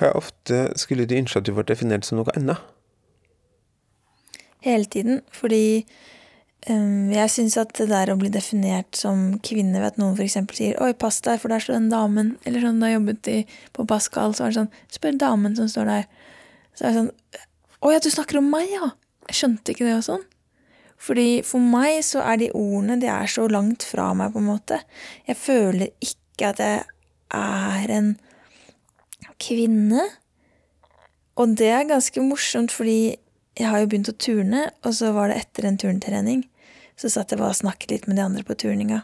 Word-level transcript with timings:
Hva 0.00 0.14
ofte 0.16 0.70
skulle 0.80 1.04
du 1.04 1.18
ønske 1.18 1.42
at 1.42 1.44
du 1.44 1.52
ble 1.52 1.66
definert 1.68 2.06
som 2.08 2.20
noe 2.20 2.32
annet? 2.38 2.60
Hele 4.64 4.88
tiden. 4.88 5.20
Fordi 5.32 5.84
um, 6.70 7.10
jeg 7.12 7.32
syns 7.34 7.58
at 7.60 7.74
det 7.76 7.90
der 7.90 8.12
å 8.12 8.16
bli 8.20 8.30
definert 8.32 8.96
som 8.96 9.34
kvinne 9.44 9.76
ved 9.76 9.92
at 9.92 10.00
noen 10.00 10.16
f.eks. 10.16 10.38
sier 10.56 10.80
'oi, 10.80 10.94
pass 10.96 11.20
deg, 11.26 11.40
for 11.42 11.52
der 11.52 11.60
står 11.60 11.76
den 11.76 11.92
damen', 11.92 12.32
eller 12.48 12.64
sånn 12.64 12.80
da 12.80 12.88
jeg 12.88 13.00
jobbet 13.00 13.30
i, 13.32 13.38
på 13.76 13.86
Pascal, 13.88 14.32
så 14.32 14.46
var 14.46 14.54
det 14.54 14.60
sånn 14.62 14.74
'spør 14.96 15.20
damen 15.20 15.56
som 15.58 15.68
står 15.68 15.92
der'. 15.92 16.08
Så 16.72 16.84
er 16.84 16.88
det 16.88 16.98
sånn 17.00 17.12
'å 17.80 17.92
ja, 17.92 18.00
du 18.00 18.10
snakker 18.12 18.40
om 18.40 18.50
meg, 18.52 18.72
ja'. 18.72 18.92
Jeg 19.28 19.36
skjønte 19.36 19.72
ikke 19.72 19.84
det 19.84 19.98
og 20.00 20.08
sånn. 20.08 20.24
Fordi 21.00 21.28
for 21.44 21.60
meg 21.60 22.00
så 22.04 22.24
er 22.24 22.40
de 22.40 22.50
ordene 22.56 22.98
de 23.00 23.08
er 23.08 23.28
så 23.28 23.46
langt 23.48 23.84
fra 23.84 24.10
meg, 24.16 24.32
på 24.32 24.40
en 24.40 24.48
måte. 24.48 24.80
Jeg 25.28 25.36
føler 25.36 25.92
ikke 26.00 26.50
at 26.52 26.60
jeg 26.60 26.82
er 27.36 27.92
en 27.94 28.16
kvinne. 29.40 30.06
Og 31.40 31.56
det 31.58 31.70
er 31.72 31.88
ganske 31.88 32.22
morsomt, 32.24 32.72
fordi 32.74 33.16
jeg 33.58 33.68
har 33.68 33.82
jo 33.82 33.90
begynt 33.90 34.10
å 34.12 34.16
turne, 34.16 34.66
og 34.84 34.94
så 34.96 35.12
var 35.16 35.30
det 35.30 35.40
etter 35.42 35.68
en 35.68 35.78
turntrening. 35.80 36.44
Så 37.00 37.10
satt 37.12 37.32
jeg 37.32 37.40
bare 37.40 37.54
og 37.54 37.60
snakket 37.60 37.94
litt 37.94 38.08
med 38.08 38.20
de 38.20 38.26
andre 38.26 38.44
på 38.46 38.56
turninga. 38.60 39.02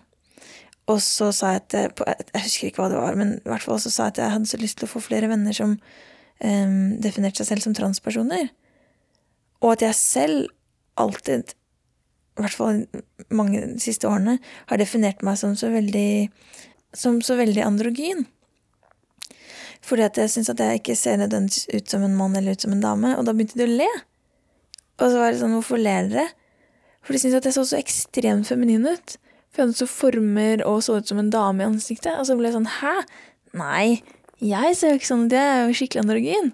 Og 0.87 1.01
så 1.03 1.33
sa 1.35 1.55
jeg 1.55 1.65
at 1.65 1.75
jeg, 1.75 1.95
jeg 2.31 2.45
husker 2.45 2.69
ikke 2.69 2.85
hva 2.85 2.91
det 2.93 3.01
var, 3.01 3.17
men 3.19 3.39
i 3.41 3.49
hvert 3.49 3.65
fall 3.65 3.81
så 3.83 3.91
sa 3.91 4.07
jeg 4.07 4.17
at 4.17 4.21
jeg 4.23 4.35
hadde 4.37 4.51
så 4.53 4.61
lyst 4.61 4.79
til 4.79 4.87
å 4.87 4.93
få 4.93 5.03
flere 5.03 5.31
venner 5.33 5.57
som 5.57 5.75
um, 5.75 6.77
definerte 7.03 7.43
seg 7.43 7.51
selv 7.51 7.67
som 7.67 7.75
transpersoner. 7.75 8.53
Og 9.65 9.73
at 9.75 9.83
jeg 9.83 9.99
selv 9.99 10.47
alltid, 11.01 11.57
i 12.37 12.45
hvert 12.45 12.55
fall 12.55 12.85
mange 13.35 13.65
de 13.65 13.83
siste 13.83 14.07
årene, 14.09 14.39
har 14.71 14.81
definert 14.81 15.25
meg 15.27 15.41
som 15.41 15.57
så 15.59 15.73
veldig, 15.75 16.29
som 16.95 17.19
så 17.25 17.39
veldig 17.41 17.65
androgyn. 17.67 18.27
Fordi 19.87 20.07
at 20.07 20.19
jeg 20.19 20.33
syns 20.33 20.51
at 20.51 20.61
jeg 20.63 20.81
ikke 20.81 20.97
ser 20.99 21.21
nødvendigvis 21.21 21.69
ut 21.71 21.93
som 21.93 22.03
en 22.03 22.17
mann 22.19 22.35
eller 22.39 22.57
ut 22.57 22.65
som 22.65 22.75
en 22.75 22.83
dame. 22.83 23.15
Og 23.19 23.27
da 23.27 23.35
begynte 23.37 23.59
de 23.61 23.69
å 23.69 23.77
le. 23.83 23.89
Og 24.97 25.13
så 25.13 25.21
var 25.21 25.31
det 25.31 25.41
sånn, 25.43 25.55
hvorfor 25.55 25.81
ler 25.81 26.11
dere? 26.11 26.27
For 27.07 27.15
de 27.15 27.23
syntes 27.23 27.39
at 27.39 27.47
jeg 27.47 27.55
så 27.55 27.65
så 27.71 27.79
ekstremt 27.79 28.51
feminin 28.51 28.89
ut. 28.89 29.17
For 29.53 29.63
jeg 29.63 29.69
hadde 29.69 29.79
så 29.79 29.89
former 29.89 30.65
og 30.67 30.83
så 30.85 30.99
ut 30.99 31.09
som 31.09 31.21
en 31.23 31.31
dame 31.31 31.63
i 31.63 31.69
ansiktet. 31.69 32.17
Og 32.19 32.27
så 32.27 32.35
ble 32.39 32.51
jeg 32.51 32.57
sånn, 32.57 32.71
hæ? 32.81 32.95
Nei, 33.57 34.01
jeg 34.43 34.77
ser 34.77 34.93
jo 34.93 35.01
ikke 35.01 35.09
sånn 35.09 35.27
ut, 35.29 35.37
jeg 35.37 35.53
er 35.53 35.63
jo 35.63 35.77
skikkelig 35.79 36.03
androgyn. 36.03 36.51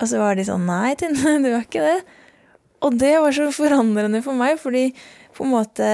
Og 0.00 0.10
så 0.10 0.20
var 0.20 0.36
de 0.36 0.46
sånn, 0.48 0.64
nei, 0.68 0.94
Tine, 0.98 1.36
du 1.44 1.50
er 1.52 1.62
ikke 1.62 1.84
det. 1.84 2.00
Og 2.84 2.96
det 3.00 3.14
var 3.22 3.36
så 3.36 3.46
forandrende 3.54 4.22
for 4.24 4.36
meg, 4.38 4.58
fordi 4.60 4.90
på 5.36 5.44
en 5.44 5.52
måte 5.54 5.88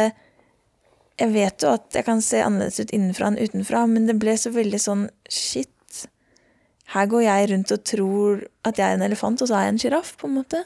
Jeg 1.21 1.29
vet 1.35 1.63
jo 1.63 1.69
at 1.77 1.95
jeg 1.95 2.07
kan 2.07 2.23
se 2.25 2.39
annerledes 2.41 2.81
ut 2.81 2.93
innenfra 2.97 3.29
enn 3.29 3.37
utenfra, 3.39 3.85
men 3.87 4.09
det 4.09 4.17
ble 4.19 4.33
så 4.41 4.51
veldig 4.51 4.79
sånn 4.81 5.03
shit. 5.31 5.69
Her 6.93 7.09
går 7.09 7.25
jeg 7.25 7.49
rundt 7.53 7.73
og 7.73 7.85
tror 7.89 8.45
at 8.69 8.79
jeg 8.79 8.87
er 8.87 8.99
en 8.99 9.07
elefant, 9.07 9.41
og 9.43 9.49
så 9.49 9.57
er 9.57 9.67
jeg 9.67 9.75
en 9.75 9.83
sjiraff, 9.83 10.15
på 10.21 10.29
en 10.29 10.37
måte. 10.41 10.61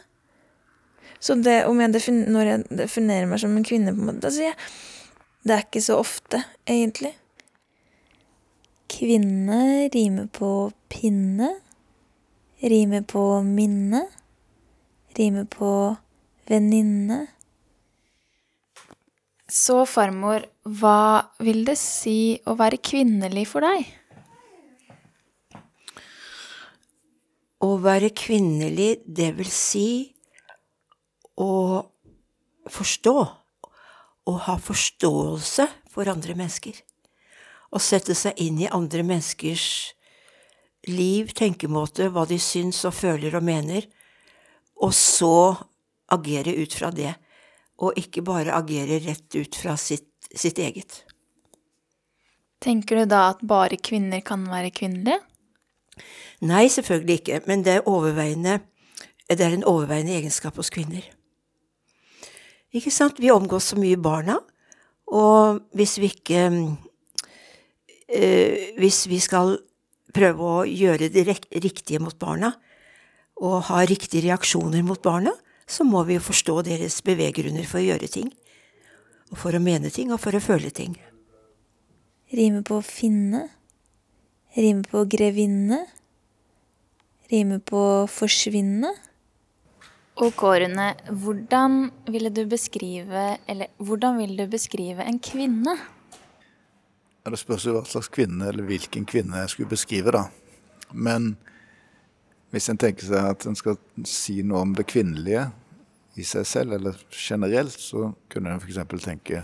Så 1.23 1.37
det, 1.39 1.63
jeg 1.63 2.15
når 2.29 2.51
jeg 2.51 2.65
definerer 2.83 3.29
meg 3.31 3.41
som 3.41 3.55
en 3.57 3.67
kvinne, 3.67 3.95
på 3.95 4.03
en 4.03 4.11
måte, 4.11 4.25
da 4.27 4.33
sier 4.35 4.53
jeg 4.53 4.59
det 5.47 5.55
er 5.55 5.63
ikke 5.63 5.81
så 5.85 6.01
ofte, 6.03 6.41
egentlig. 6.67 7.13
Kvinne 8.91 9.87
rimer 9.95 10.27
på 10.35 10.73
pinne. 10.91 11.53
Rimer 12.59 13.05
på 13.07 13.23
minne. 13.47 14.01
Rimer 15.15 15.47
på 15.47 15.71
venninne. 16.51 17.21
Så 19.47 19.85
farmor, 19.87 20.49
hva 20.67 21.31
vil 21.39 21.63
det 21.69 21.77
si 21.79 22.41
å 22.43 22.57
være 22.59 22.83
kvinnelig 22.83 23.47
for 23.53 23.63
deg? 23.63 23.87
Å 27.65 27.71
være 27.81 28.13
kvinnelig, 28.13 29.01
det 29.07 29.31
vil 29.39 29.51
si 29.53 29.89
å 31.41 31.81
forstå. 32.69 33.17
Å 34.27 34.33
ha 34.49 34.57
forståelse 34.59 35.69
for 35.93 36.11
andre 36.11 36.35
mennesker. 36.37 36.75
Å 37.71 37.79
sette 37.83 38.15
seg 38.19 38.39
inn 38.43 38.59
i 38.61 38.71
andre 38.73 39.05
menneskers 39.07 39.67
liv, 40.91 41.33
tenkemåte, 41.35 42.11
hva 42.11 42.27
de 42.29 42.39
syns 42.43 42.83
og 42.87 42.95
føler 42.95 43.35
og 43.39 43.47
mener, 43.47 43.87
og 44.83 44.93
så 44.95 45.55
agere 46.13 46.55
ut 46.59 46.75
fra 46.77 46.93
det, 46.95 47.15
og 47.83 47.97
ikke 47.99 48.25
bare 48.27 48.55
agere 48.57 49.01
rett 49.05 49.39
ut 49.39 49.59
fra 49.59 49.77
sitt, 49.81 50.11
sitt 50.31 50.59
eget. 50.63 51.03
Tenker 52.63 53.03
du 53.03 53.11
da 53.11 53.29
at 53.33 53.43
bare 53.47 53.79
kvinner 53.79 54.23
kan 54.27 54.47
være 54.51 54.73
kvinnelige? 54.75 55.21
Nei, 56.47 56.67
selvfølgelig 56.69 57.21
ikke, 57.21 57.41
men 57.47 57.65
det 57.65 57.79
er, 57.79 58.59
det 59.31 59.41
er 59.41 59.55
en 59.55 59.65
overveiende 59.65 60.17
egenskap 60.19 60.57
hos 60.57 60.71
kvinner. 60.71 61.05
Ikke 62.77 62.93
sant? 62.93 63.21
Vi 63.23 63.31
omgås 63.33 63.73
så 63.73 63.79
mye 63.81 63.97
barna, 63.97 64.39
og 65.07 65.63
hvis 65.73 65.99
vi 66.03 66.11
ikke 66.11 66.51
øh, 68.17 68.57
Hvis 68.79 69.09
vi 69.09 69.19
skal 69.23 69.59
prøve 70.15 70.43
å 70.43 70.65
gjøre 70.67 71.09
det 71.13 71.27
riktige 71.29 72.01
mot 72.03 72.19
barna, 72.19 72.53
og 73.37 73.67
ha 73.69 73.83
riktige 73.85 74.25
reaksjoner 74.29 74.83
mot 74.83 75.03
barna, 75.03 75.33
så 75.69 75.85
må 75.85 76.05
vi 76.07 76.17
jo 76.17 76.25
forstå 76.25 76.63
deres 76.69 77.03
beveggrunner 77.05 77.67
for 77.69 77.83
å 77.83 77.87
gjøre 77.87 78.09
ting. 78.09 78.31
Og 79.33 79.41
for 79.43 79.57
å 79.57 79.61
mene 79.61 79.91
ting, 79.91 80.13
og 80.15 80.23
for 80.23 80.37
å 80.37 80.41
føle 80.41 80.71
ting. 80.71 80.95
Rime 82.33 82.63
på 82.67 82.79
finne. 82.87 83.49
Rime 84.57 84.83
på 84.89 85.05
grevinne. 85.05 85.83
Rime 87.29 87.59
på 87.61 87.81
forsvinne. 88.09 88.95
Ok, 90.17 90.43
Rune. 90.43 90.87
Hvordan 91.11 91.91
ville 92.09 92.31
du 92.33 92.47
beskrive 92.49 93.37
Eller 93.47 93.69
hvordan 93.77 94.17
vil 94.17 94.33
du 94.37 94.47
beskrive 94.49 95.05
en 95.05 95.19
kvinne? 95.19 95.75
Ja, 97.25 97.31
det 97.31 97.41
spørs 97.43 97.67
jo 97.67 97.75
hva 97.75 97.83
slags 97.85 98.09
kvinne, 98.09 98.47
eller 98.49 98.65
hvilken 98.65 99.05
kvinne 99.05 99.43
jeg 99.43 99.51
skulle 99.53 99.75
beskrive, 99.75 100.15
da. 100.15 100.29
Men 100.95 101.35
hvis 102.55 102.71
en 102.71 102.79
tenker 102.79 103.09
seg 103.09 103.29
at 103.35 103.45
en 103.51 103.59
skal 103.59 103.77
si 104.07 104.39
noe 104.47 104.63
om 104.63 104.77
det 104.79 104.87
kvinnelige 104.89 105.49
i 106.17 106.25
seg 106.25 106.47
selv, 106.47 106.79
eller 106.79 106.97
generelt, 107.11 107.77
så 107.77 108.13
kunne 108.33 108.55
en 108.55 108.63
f.eks. 108.63 108.79
tenke 109.05 109.43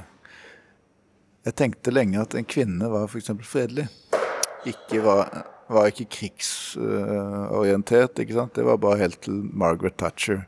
Jeg 1.45 1.59
tenkte 1.59 1.93
lenge 1.93 2.23
at 2.23 2.39
en 2.39 2.49
kvinne 2.49 2.89
var 2.89 3.11
f.eks. 3.11 3.35
fredelig. 3.43 3.91
Ikke 4.69 5.01
var 5.05 5.49
var 5.73 5.89
ikke 5.91 6.07
krigsorientert. 6.19 8.19
ikke 8.19 8.37
sant? 8.37 8.55
Det 8.57 8.65
var 8.67 8.77
bare 8.77 8.99
helt 9.03 9.21
til 9.25 9.43
Margaret 9.53 9.97
Thatcher 9.99 10.41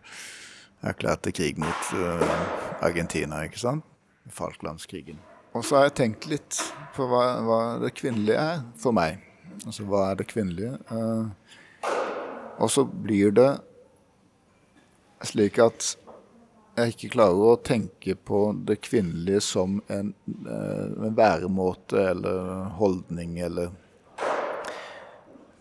erklærte 0.85 1.33
krig 1.33 1.59
mot 1.59 1.93
uh, 1.97 2.85
Argentina, 2.85 3.45
ikke 3.45 3.59
sant? 3.59 3.85
Falklandskrigen. 4.29 5.19
Og 5.55 5.65
så 5.65 5.77
har 5.79 5.85
jeg 5.89 5.97
tenkt 6.01 6.27
litt 6.29 6.73
på 6.97 7.07
hva, 7.09 7.41
hva, 7.45 7.79
det 7.81 7.95
kvinnelige 7.97 8.41
er 8.41 8.63
for 8.81 8.93
meg. 8.97 9.19
Altså 9.65 9.85
hva 9.89 10.11
er 10.11 10.17
det 10.21 10.27
kvinnelige? 10.29 10.79
Uh, 10.91 11.27
og 12.61 12.71
så 12.71 12.85
blir 12.85 13.31
det 13.35 13.53
slik 15.25 15.59
at 15.63 15.97
jeg 16.75 16.93
ikke 16.93 17.15
klarer 17.15 17.55
å 17.55 17.63
tenke 17.65 18.15
på 18.19 18.53
det 18.67 18.77
kvinnelige 18.85 19.41
som 19.47 19.81
en, 19.89 20.13
uh, 20.45 21.07
en 21.07 21.17
væremåte 21.17 22.11
eller 22.11 22.69
holdning 22.81 23.39
eller 23.47 23.73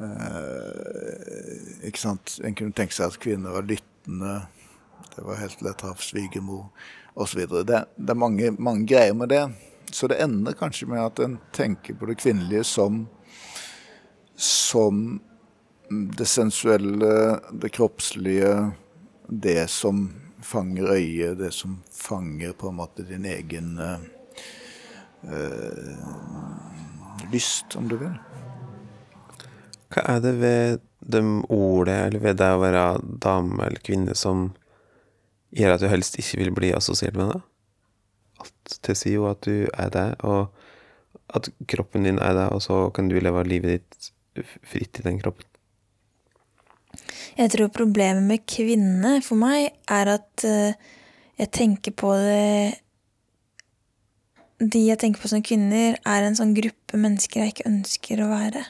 Eh, 0.03 1.87
ikke 1.87 2.01
sant? 2.01 2.37
En 2.43 2.55
kunne 2.57 2.75
tenke 2.75 2.95
seg 2.95 3.11
at 3.11 3.21
kvinner 3.23 3.55
var 3.55 3.67
lyttende. 3.67 4.33
Det 5.13 5.23
var 5.25 5.41
helt 5.41 5.61
lett 5.63 5.83
å 5.83 5.91
ha 5.91 5.99
svigermor 6.01 6.69
osv. 7.13 7.45
Det, 7.67 7.83
det 7.95 8.13
er 8.13 8.19
mange, 8.19 8.51
mange, 8.57 8.87
greier 8.89 9.15
med 9.17 9.31
det. 9.33 9.43
Så 9.93 10.09
det 10.09 10.21
ender 10.23 10.57
kanskje 10.57 10.89
med 10.89 11.03
at 11.03 11.21
en 11.21 11.37
tenker 11.53 11.97
på 11.97 12.09
det 12.09 12.17
kvinnelige 12.21 12.65
som, 12.65 13.03
som 14.35 15.21
det 16.17 16.25
sensuelle, 16.25 17.39
det 17.51 17.69
kroppslige, 17.75 18.71
det 19.29 19.69
som 19.69 20.07
fanger 20.43 20.95
øyet, 20.95 21.37
det 21.39 21.53
som 21.55 21.77
fanger 21.93 22.55
på 22.57 22.71
en 22.71 22.79
måte 22.81 23.05
din 23.07 23.25
egen 23.29 23.77
uh, 23.79 23.99
lyst, 27.31 27.75
om 27.77 27.87
du 27.87 27.97
vil. 28.01 28.32
Hva 29.93 30.03
er 30.15 30.19
det 30.23 30.33
ved 30.41 30.83
de 31.03 31.21
ordet, 31.53 31.99
eller 32.07 32.23
ved 32.23 32.39
det 32.41 32.49
å 32.49 32.61
være 32.61 32.83
dame 33.21 33.67
eller 33.67 33.83
kvinne, 33.85 34.15
som 34.17 34.51
gjør 35.53 35.75
at 35.75 35.83
du 35.83 35.89
helst 35.91 36.17
ikke 36.17 36.39
vil 36.41 36.53
bli 36.55 36.71
assosiert 36.73 37.17
med 37.19 37.33
det? 37.33 37.41
Alt 38.43 38.77
tilsier 38.87 39.19
jo 39.19 39.29
at 39.29 39.43
du 39.45 39.67
er 39.69 39.93
det, 39.93 40.07
og 40.25 40.49
at 41.37 41.49
kroppen 41.69 42.07
din 42.07 42.21
er 42.21 42.33
det, 42.37 42.49
og 42.55 42.61
så 42.65 42.87
kan 42.95 43.09
du 43.09 43.19
leve 43.19 43.45
livet 43.47 43.77
ditt 43.77 44.11
fritt 44.65 44.99
i 44.99 45.05
den 45.05 45.19
kroppen. 45.21 45.45
Jeg 47.37 47.49
tror 47.53 47.71
problemet 47.73 48.25
med 48.25 48.45
kvinne 48.49 49.17
for 49.25 49.39
meg 49.39 49.71
er 49.89 50.11
at 50.17 50.45
uh, 50.45 50.73
jeg 51.39 51.49
tenker 51.53 51.95
på 51.97 52.13
det 52.21 52.79
De 54.61 54.83
jeg 54.85 54.99
tenker 55.01 55.19
på 55.19 55.27
som 55.31 55.41
kvinner, 55.43 55.97
er 56.05 56.23
en 56.23 56.37
sånn 56.37 56.53
gruppe 56.55 56.99
mennesker 56.99 57.41
jeg 57.41 57.55
ikke 57.55 57.69
ønsker 57.71 58.21
å 58.23 58.29
være. 58.29 58.61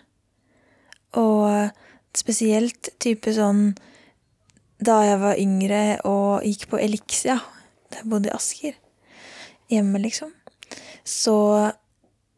Og 1.20 1.72
spesielt 2.18 2.94
type 3.02 3.34
sånn 3.34 3.74
da 4.84 5.00
jeg 5.06 5.20
var 5.22 5.40
yngre 5.40 5.82
og 6.10 6.46
gikk 6.46 6.68
på 6.72 6.80
Elixia, 6.82 7.38
da 7.92 8.02
jeg 8.02 8.10
bodde 8.12 8.32
i 8.32 8.36
Asker, 8.36 8.76
hjemme 9.72 10.02
liksom, 10.04 10.34
så 11.08 11.38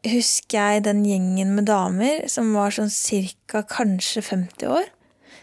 husker 0.06 0.58
jeg 0.58 0.84
den 0.86 1.02
gjengen 1.06 1.54
med 1.56 1.66
damer 1.70 2.26
som 2.30 2.52
var 2.54 2.74
sånn 2.74 2.92
cirka 2.92 3.64
kanskje 3.66 4.22
50 4.22 4.70
år, 4.70 4.90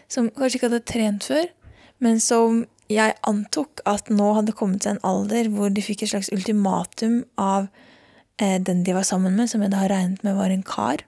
som 0.08 0.30
kanskje 0.32 0.58
ikke 0.58 0.70
hadde 0.70 0.86
trent 0.88 1.28
før, 1.28 1.50
men 2.04 2.20
som 2.22 2.64
jeg 2.92 3.16
antok 3.24 3.80
at 3.88 4.10
nå 4.12 4.34
hadde 4.36 4.54
kommet 4.56 4.84
til 4.84 4.94
en 4.94 5.04
alder 5.08 5.48
hvor 5.52 5.72
de 5.72 5.84
fikk 5.84 6.04
et 6.04 6.12
slags 6.12 6.30
ultimatum 6.34 7.22
av 7.40 7.68
eh, 8.40 8.60
den 8.60 8.84
de 8.84 8.96
var 8.96 9.06
sammen 9.08 9.36
med, 9.38 9.48
som 9.50 9.64
jeg 9.64 9.72
da 9.72 9.86
regnet 9.88 10.24
med 10.26 10.36
var 10.36 10.52
en 10.52 10.64
kar, 10.66 11.04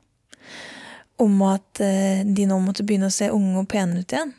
om 1.22 1.38
at 1.46 1.80
eh, 1.80 2.24
de 2.24 2.46
nå 2.48 2.58
måtte 2.60 2.84
begynne 2.86 3.08
å 3.10 3.14
se 3.14 3.30
unge 3.32 3.62
og 3.62 3.70
pene 3.72 4.02
ut 4.02 4.12
igjen. 4.12 4.34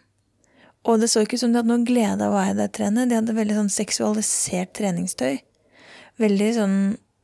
Og 0.87 1.01
det 1.01 1.09
så 1.11 1.23
ikke 1.23 1.35
ut 1.35 1.43
som 1.43 1.53
de 1.53 1.59
hadde 1.59 1.71
noe 1.71 1.85
glede 1.87 2.23
av 2.23 2.33
å 2.33 2.37
være 2.37 2.59
der 2.61 2.69
trene. 2.73 3.07
De 3.09 3.17
hadde 3.17 3.35
veldig 3.35 3.57
sånn 3.57 3.73
seksualisert 3.73 4.71
treningstøy. 4.77 5.41
Veldig 6.21 6.53
sånn 6.57 6.77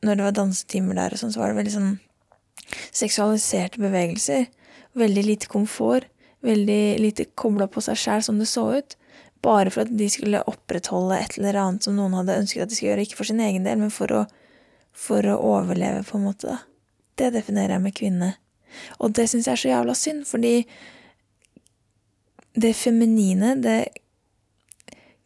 Når 0.04 0.18
det 0.18 0.24
var 0.26 0.34
dansetimer 0.36 0.98
der 0.98 1.14
og 1.16 1.20
sånn, 1.22 1.30
så 1.32 1.40
var 1.40 1.48
det 1.48 1.56
veldig 1.62 1.70
sånn 1.72 1.92
seksualiserte 2.92 3.80
bevegelser. 3.80 4.50
Veldig 5.00 5.22
lite 5.24 5.48
komfort. 5.48 6.10
Veldig 6.44 6.98
lite 7.00 7.24
kobla 7.40 7.70
på 7.72 7.80
seg 7.80 7.96
sjæl, 7.96 8.20
som 8.26 8.36
det 8.36 8.50
så 8.50 8.66
ut. 8.76 8.98
Bare 9.40 9.72
for 9.72 9.86
at 9.86 9.94
de 9.96 10.10
skulle 10.12 10.42
opprettholde 10.50 11.16
et 11.16 11.38
eller 11.38 11.56
annet 11.62 11.88
som 11.88 11.96
noen 11.96 12.18
hadde 12.18 12.36
ønsket 12.42 12.66
at 12.66 12.74
de 12.74 12.76
skulle 12.76 12.92
gjøre. 12.92 13.06
Ikke 13.08 13.22
for 13.22 13.30
sin 13.30 13.40
egen 13.40 13.64
del, 13.64 13.80
men 13.80 13.94
for 13.94 14.12
å, 14.12 14.22
for 14.92 15.24
å 15.24 15.38
overleve, 15.54 16.04
på 16.04 16.20
en 16.20 16.28
måte. 16.28 16.52
da. 16.52 16.60
Det 17.16 17.32
definerer 17.38 17.78
jeg 17.78 17.86
med 17.86 17.96
kvinne. 17.96 18.30
Og 19.00 19.14
det 19.16 19.28
syns 19.30 19.48
jeg 19.48 19.56
er 19.56 19.62
så 19.62 19.72
jævla 19.72 19.96
synd, 19.98 20.24
fordi 20.28 20.56
det 22.54 22.74
feminine, 22.78 23.54
det 23.62 23.80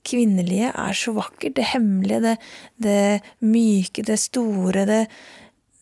kvinnelige, 0.09 0.73
er 0.73 0.93
så 0.97 1.13
vakkert. 1.17 1.57
Det 1.57 1.67
hemmelige, 1.75 2.21
det, 2.21 2.37
det 2.83 3.21
myke, 3.45 4.05
det 4.07 4.19
store, 4.21 4.87
det, 4.89 5.03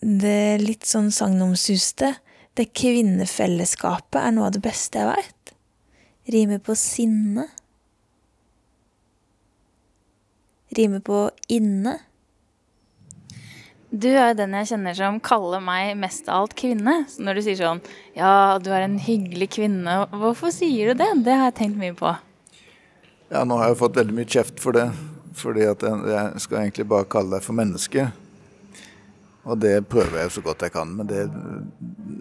det 0.00 0.40
litt 0.62 0.88
sånn 0.88 1.12
sagnomsuste. 1.14 2.16
Det 2.56 2.70
kvinnefellesskapet 2.72 4.18
er 4.22 4.34
noe 4.34 4.48
av 4.48 4.56
det 4.56 4.64
beste 4.64 5.02
jeg 5.02 5.12
veit. 5.12 5.54
Rimer 6.32 6.62
på 6.64 6.74
sinne. 6.78 7.46
Rimer 10.76 11.04
på 11.04 11.26
inne. 11.52 11.98
Du 13.96 14.08
er 14.10 14.32
jo 14.32 14.36
den 14.42 14.54
jeg 14.58 14.68
kjenner 14.72 14.96
som 14.98 15.18
kaller 15.24 15.62
meg 15.64 15.94
mest 15.96 16.26
av 16.28 16.42
alt 16.42 16.56
kvinne. 16.58 16.98
Så 17.08 17.24
når 17.24 17.38
du 17.38 17.44
sier 17.46 17.60
sånn 17.60 17.82
Ja, 18.16 18.58
du 18.60 18.68
er 18.74 18.84
en 18.84 18.98
hyggelig 19.00 19.54
kvinne. 19.56 20.02
Hvorfor 20.12 20.52
sier 20.52 20.92
du 20.92 21.00
det? 21.00 21.08
Det 21.24 21.36
har 21.36 21.48
jeg 21.48 21.58
tenkt 21.62 21.80
mye 21.80 21.96
på. 21.96 22.12
Ja, 23.32 23.44
nå 23.48 23.56
har 23.58 23.72
jeg 23.72 23.80
fått 23.80 23.96
veldig 23.96 24.16
mye 24.18 24.28
kjeft 24.36 24.60
for 24.60 24.76
det. 24.76 24.90
Fordi 25.36 25.64
at 25.68 25.82
jeg, 25.84 26.44
skal 26.44 26.62
egentlig 26.62 26.88
bare 26.90 27.08
kalle 27.12 27.36
deg 27.36 27.44
for 27.46 27.56
menneske. 27.56 28.06
Og 29.46 29.60
det 29.62 29.74
prøver 29.88 30.24
jeg 30.24 30.34
så 30.34 30.44
godt 30.44 30.66
jeg 30.66 30.74
kan. 30.74 30.92
Men 30.98 31.08
det 31.10 31.24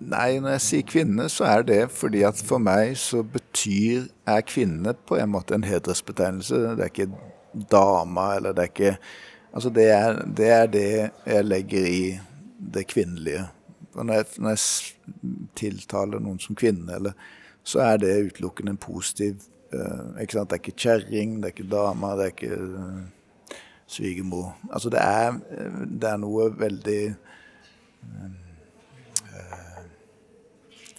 Nei, 0.05 0.37
når 0.37 0.55
jeg 0.55 0.65
sier 0.69 0.87
kvinne, 0.87 1.27
så 1.33 1.47
er 1.49 1.63
det 1.65 1.79
fordi 1.91 2.21
at 2.27 2.39
for 2.45 2.61
meg 2.61 2.93
så 3.01 3.23
betyr 3.25 4.05
er 4.29 4.43
kvinne 4.45 4.93
på 5.09 5.17
en 5.17 5.31
måte 5.33 5.57
en 5.57 5.65
hedersbetegnelse. 5.65 6.59
Det 6.77 6.85
er 6.85 6.91
ikke 6.93 7.09
dama, 7.71 8.35
eller 8.37 8.53
det 8.53 8.67
er 8.67 8.71
ikke 8.71 8.97
Altså 9.55 9.71
det 9.71 9.85
er, 9.87 10.17
det 10.37 10.47
er 10.51 10.65
det 10.67 10.87
jeg 11.25 11.45
legger 11.45 11.85
i 11.87 12.19
det 12.75 12.87
kvinnelige. 12.91 13.45
Når 13.95 14.13
jeg, 14.13 14.25
når 14.37 14.49
jeg 14.49 14.59
tiltaler 15.55 16.19
noen 16.19 16.39
som 16.43 16.55
kvinne, 16.59 16.97
eller, 16.97 17.13
så 17.63 17.79
er 17.79 18.01
det 18.03 18.25
utelukkende 18.27 18.75
en 18.75 18.81
positiv 18.81 19.39
uh? 19.73 20.11
Det 20.19 20.35
er 20.35 20.59
ikke 20.59 20.75
kjerring, 20.77 21.37
det 21.39 21.47
er 21.47 21.53
ikke 21.55 21.69
dame, 21.71 22.11
det 22.19 22.25
er 22.25 22.33
ikke 22.33 22.57
uh, 22.59 23.61
svigermor. 23.87 24.57
Altså 24.71 24.91
det 24.91 24.99
er, 25.01 25.39
det 25.87 26.09
er 26.09 26.19
noe 26.19 26.49
veldig 26.59 26.99
uh, 28.03 28.29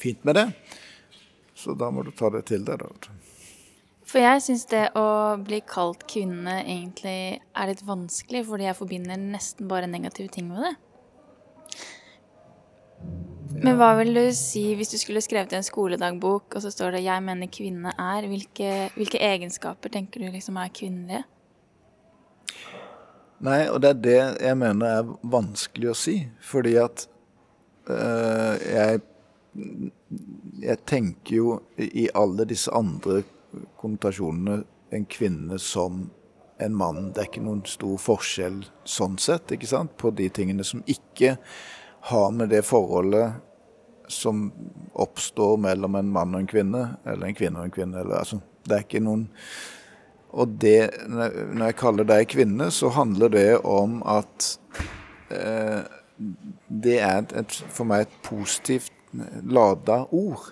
fint 0.00 0.24
med 0.24 0.34
det. 0.40 0.48
Så 1.54 1.76
da 1.76 1.90
må 1.90 2.02
du 2.02 2.10
ta 2.16 2.32
det 2.32 2.44
til 2.48 2.64
deg, 2.66 2.80
da. 2.80 2.88
For 4.06 4.22
jeg 4.22 4.42
syns 4.44 4.64
det 4.70 4.84
å 4.94 5.34
bli 5.42 5.58
kalt 5.66 6.04
kvinne 6.06 6.60
egentlig 6.62 7.40
er 7.42 7.70
litt 7.70 7.82
vanskelig, 7.86 8.44
fordi 8.46 8.68
jeg 8.68 8.78
forbinder 8.78 9.18
nesten 9.18 9.66
bare 9.70 9.90
negative 9.90 10.30
ting 10.30 10.46
med 10.52 10.62
det. 10.62 10.74
Men 13.56 13.78
hva 13.80 13.92
vil 13.98 14.12
du 14.14 14.24
si 14.36 14.62
hvis 14.78 14.92
du 14.92 14.98
skulle 15.00 15.22
skrevet 15.24 15.54
i 15.54 15.58
en 15.58 15.66
skoledagbok, 15.66 16.54
og 16.54 16.62
så 16.62 16.70
står 16.70 16.96
det 16.96 17.02
'Jeg 17.02 17.22
mener 17.22 17.46
kvinne 17.46 17.92
er'? 17.98 18.28
Hvilke, 18.28 18.90
hvilke 18.94 19.18
egenskaper 19.18 19.88
tenker 19.88 20.20
du 20.20 20.30
liksom 20.30 20.56
er 20.56 20.68
kvinnelige? 20.68 21.24
Nei, 23.40 23.68
og 23.68 23.82
det 23.82 23.90
er 23.90 24.02
det 24.02 24.40
jeg 24.40 24.56
mener 24.56 24.86
er 24.86 25.16
vanskelig 25.22 25.90
å 25.90 25.94
si. 25.94 26.28
Fordi 26.40 26.76
at 26.76 27.08
øh, 27.88 28.56
jeg 28.62 29.00
Jeg 30.60 30.78
tenker 30.86 31.36
jo 31.36 31.60
i 31.78 32.08
alle 32.14 32.44
disse 32.44 32.70
andre 32.74 33.22
konnotasjonene 33.80 34.62
en 34.94 35.06
kvinne 35.10 35.58
som 35.58 36.06
en 36.58 36.76
mann. 36.76 37.10
Det 37.12 37.22
er 37.22 37.30
ikke 37.30 37.44
noen 37.44 37.64
stor 37.68 37.98
forskjell 38.00 38.62
sånn 38.88 39.18
sett, 39.20 39.52
ikke 39.52 39.68
sant, 39.68 39.96
på 40.00 40.12
de 40.16 40.28
tingene 40.32 40.64
som 40.64 40.84
ikke 40.88 41.36
har 42.10 42.30
med 42.32 42.52
det 42.54 42.62
forholdet 42.64 43.42
som 44.08 44.52
oppstår 44.92 45.56
mellom 45.58 45.98
en 45.98 46.12
mann 46.12 46.34
og 46.34 46.44
en 46.44 46.50
kvinne, 46.50 46.84
eller 47.04 47.26
en 47.26 47.36
kvinne 47.36 47.60
og 47.60 47.68
en 47.68 47.74
kvinne. 47.74 48.00
Eller, 48.00 48.20
altså, 48.22 48.38
det 48.66 48.76
er 48.76 48.86
ikke 48.86 49.02
noen 49.04 49.26
Og 50.36 50.56
det, 50.60 50.90
når 51.08 51.62
jeg 51.62 51.76
kaller 51.80 52.04
deg 52.04 52.26
kvinne, 52.28 52.66
så 52.74 52.90
handler 52.92 53.30
det 53.32 53.58
om 53.64 54.02
at 54.04 54.48
eh, 55.32 55.86
det 56.68 56.98
er 57.00 57.22
et, 57.38 57.54
for 57.72 57.88
meg 57.88 58.04
et 58.04 58.16
positivt 58.26 58.92
lada 59.46 60.02
ord. 60.10 60.50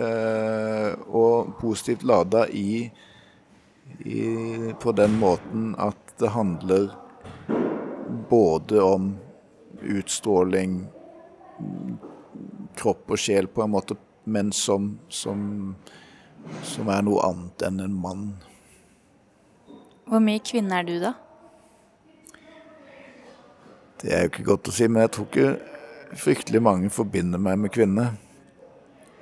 Uh, 0.00 0.94
og 1.12 1.50
positivt 1.60 2.06
lada 2.08 2.46
i, 2.48 2.86
i, 4.00 4.20
på 4.80 4.92
den 4.96 5.18
måten 5.20 5.74
at 5.76 6.14
det 6.22 6.30
handler 6.32 6.86
både 8.30 8.80
om 8.80 9.10
utstråling, 9.82 10.86
kropp 12.80 13.12
og 13.12 13.20
sjel 13.20 13.48
på 13.52 13.64
en 13.64 13.74
måte, 13.74 13.96
men 14.24 14.52
som, 14.56 14.94
som, 15.08 15.74
som 16.64 16.88
er 16.92 17.04
noe 17.04 17.24
annet 17.26 17.66
enn 17.68 17.82
en 17.84 17.98
mann. 18.00 18.24
Hvor 20.08 20.22
mye 20.24 20.40
kvinne 20.44 20.80
er 20.80 20.88
du, 20.88 20.96
da? 21.02 21.12
Det 24.00 24.14
er 24.16 24.24
jo 24.24 24.32
ikke 24.32 24.48
godt 24.48 24.72
å 24.72 24.74
si, 24.74 24.88
men 24.88 25.04
jeg 25.04 25.14
tror 25.16 25.28
ikke 25.28 26.16
fryktelig 26.24 26.64
mange 26.64 26.90
forbinder 26.92 27.42
meg 27.42 27.60
med 27.60 27.74
kvinne. 27.74 28.10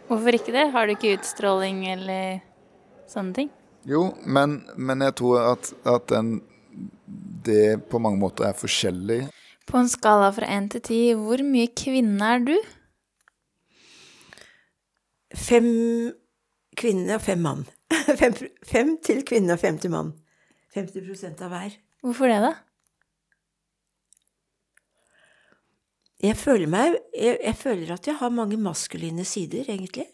Hvorfor 0.08 0.36
ikke 0.38 0.54
det? 0.54 0.70
Har 0.72 0.86
du 0.86 0.94
ikke 0.94 1.16
utstråling 1.18 1.82
eller 1.92 2.40
sånne 3.10 3.34
ting? 3.36 3.50
Jo, 3.88 4.08
men, 4.24 4.62
men 4.76 5.04
jeg 5.04 5.14
tror 5.20 5.52
at, 5.54 5.70
at 5.88 6.08
den, 6.12 6.38
det 7.44 7.88
på 7.92 8.00
mange 8.02 8.20
måter 8.20 8.48
er 8.48 8.56
forskjellig. 8.56 9.26
På 9.68 9.80
en 9.80 9.90
skala 9.92 10.30
fra 10.32 10.48
én 10.48 10.70
til 10.72 10.84
ti, 10.84 11.00
hvor 11.16 11.42
mye 11.44 11.68
kvinne 11.76 12.30
er 12.36 12.44
du? 12.46 12.54
Fem 15.36 15.68
kvinner 16.78 17.18
og 17.18 17.24
fem 17.24 17.44
mann. 17.44 17.66
Fem, 18.20 18.34
fem 18.64 18.96
til 19.04 19.20
kvinne 19.28 19.54
og 19.54 19.60
fem 19.60 19.76
til 19.80 19.92
mann. 19.92 20.10
50 20.76 21.24
av 21.44 21.52
hver. 21.52 21.76
Hvorfor 22.04 22.28
det, 22.30 22.38
da? 22.44 22.50
Jeg 26.18 26.34
føler 26.34 26.66
meg 26.66 26.96
jeg, 27.14 27.38
jeg, 27.44 27.54
føler 27.54 27.92
at 27.94 28.06
jeg 28.08 28.16
har 28.18 28.32
mange 28.34 28.56
maskuline 28.58 29.24
sider, 29.24 29.68
egentlig. 29.70 30.08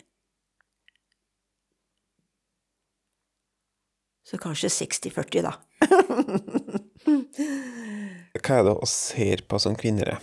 Så 4.24 4.38
kanskje 4.40 4.68
60-40, 4.72 5.42
da. 5.44 5.52
Hva 8.44 8.58
er 8.58 8.66
det 8.66 8.74
vi 8.76 8.86
ser 8.90 9.44
på 9.48 9.58
som 9.60 9.76
kvinner? 9.80 10.18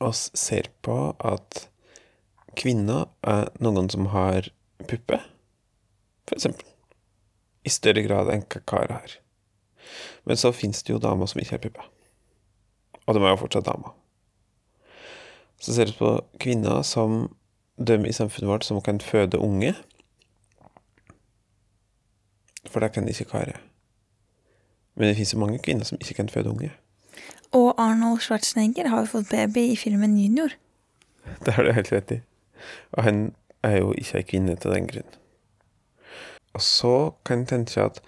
Vi 0.00 0.12
ser 0.16 0.70
på 0.84 0.96
at 1.20 1.68
kvinner 2.56 3.08
er 3.20 3.50
noen 3.60 3.90
som 3.92 4.08
har 4.14 4.48
puppe, 4.88 5.20
for 6.28 6.40
eksempel. 6.40 6.66
I 7.68 7.70
større 7.72 8.02
grad 8.06 8.32
enn 8.32 8.46
hva 8.48 8.60
karer 8.72 8.96
har. 8.96 9.16
Men 10.24 10.40
så 10.40 10.56
finnes 10.56 10.80
det 10.84 10.94
jo 10.94 11.02
damer 11.02 11.28
som 11.28 11.40
ikke 11.42 11.58
har 11.58 11.64
puppe. 11.64 11.84
Og 13.04 13.16
de 13.16 13.20
er 13.20 13.34
jo 13.34 13.42
fortsatt 13.42 13.68
damer. 13.68 13.99
Så 15.60 15.74
ser 15.76 15.90
vi 15.90 15.96
på 15.98 16.14
kvinner 16.40 16.82
som 16.82 17.28
dømmer 17.76 18.08
i 18.08 18.16
samfunnet 18.16 18.48
vårt 18.48 18.64
som 18.64 18.80
kan 18.80 19.00
føde 19.00 19.38
unge. 19.38 19.74
For 22.68 22.80
det 22.80 22.92
kan 22.92 23.04
de 23.04 23.12
ikke 23.12 23.30
klare. 23.32 23.58
Men 24.96 25.08
det 25.08 25.16
finnes 25.16 25.34
jo 25.34 25.40
mange 25.40 25.58
kvinner 25.58 25.84
som 25.84 26.00
ikke 26.00 26.14
kan 26.14 26.28
føde 26.28 26.50
unge. 26.50 26.72
Og 27.52 27.74
Arnold 27.78 28.20
Schwarzenegger 28.20 28.88
har 28.88 29.04
jo 29.04 29.12
fått 29.12 29.30
baby 29.30 29.70
i 29.72 29.76
filmen 29.76 30.18
Junior. 30.18 30.48
Det 31.44 31.54
har 31.54 31.62
du 31.62 31.72
helt 31.72 31.92
rett 31.92 32.10
i. 32.10 32.20
Og 32.92 33.04
han 33.04 33.34
er 33.62 33.76
jo 33.76 33.92
ikke 33.92 34.18
ei 34.18 34.26
kvinne 34.26 34.56
til 34.56 34.72
den 34.72 34.86
grunn. 34.86 35.16
Og 36.54 36.62
så 36.62 37.12
kan 37.24 37.42
en 37.42 37.46
tenke 37.46 37.72
seg 37.72 37.90
at 37.90 38.00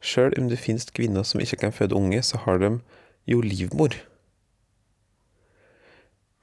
sjøl 0.00 0.34
om 0.38 0.48
det 0.50 0.58
finnes 0.60 0.90
kvinner 0.90 1.22
som 1.22 1.40
ikke 1.40 1.56
kan 1.56 1.72
føde 1.72 1.96
unge, 1.96 2.22
så 2.22 2.38
har 2.44 2.58
de 2.58 2.78
jo 3.26 3.40
livmor. 3.40 3.94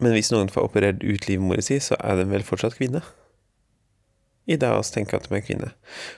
Men 0.03 0.11
hvis 0.11 0.33
noen 0.33 0.51
får 0.51 0.67
operert 0.67 1.03
ut 1.03 1.27
livmora 1.29 1.63
si, 1.63 1.77
så 1.79 1.95
er 2.03 2.19
de 2.19 2.25
vel 2.27 2.43
fortsatt 2.43 2.75
kvinne? 2.75 2.99
I 4.43 4.57
det 4.59 4.67
vi 4.67 4.89
tenker 4.91 5.21
at 5.21 5.29
de 5.29 5.37
er 5.37 5.45
kvinne. 5.45 5.69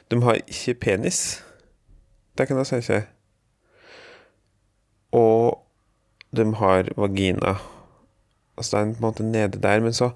De 0.10 0.22
har 0.26 0.42
ikke 0.42 0.80
penis. 0.88 1.20
Det 2.38 2.48
kan 2.50 2.58
jeg 2.58 2.84
si. 2.84 3.00
Og 5.14 5.62
de 6.36 6.48
har 6.62 6.90
vagina. 6.98 7.60
Altså 8.58 8.72
det 8.72 8.82
er 8.82 8.88
en 8.88 8.98
måte 9.04 9.24
nede 9.24 9.62
der, 9.62 9.80
men 9.80 9.94
så 9.94 10.12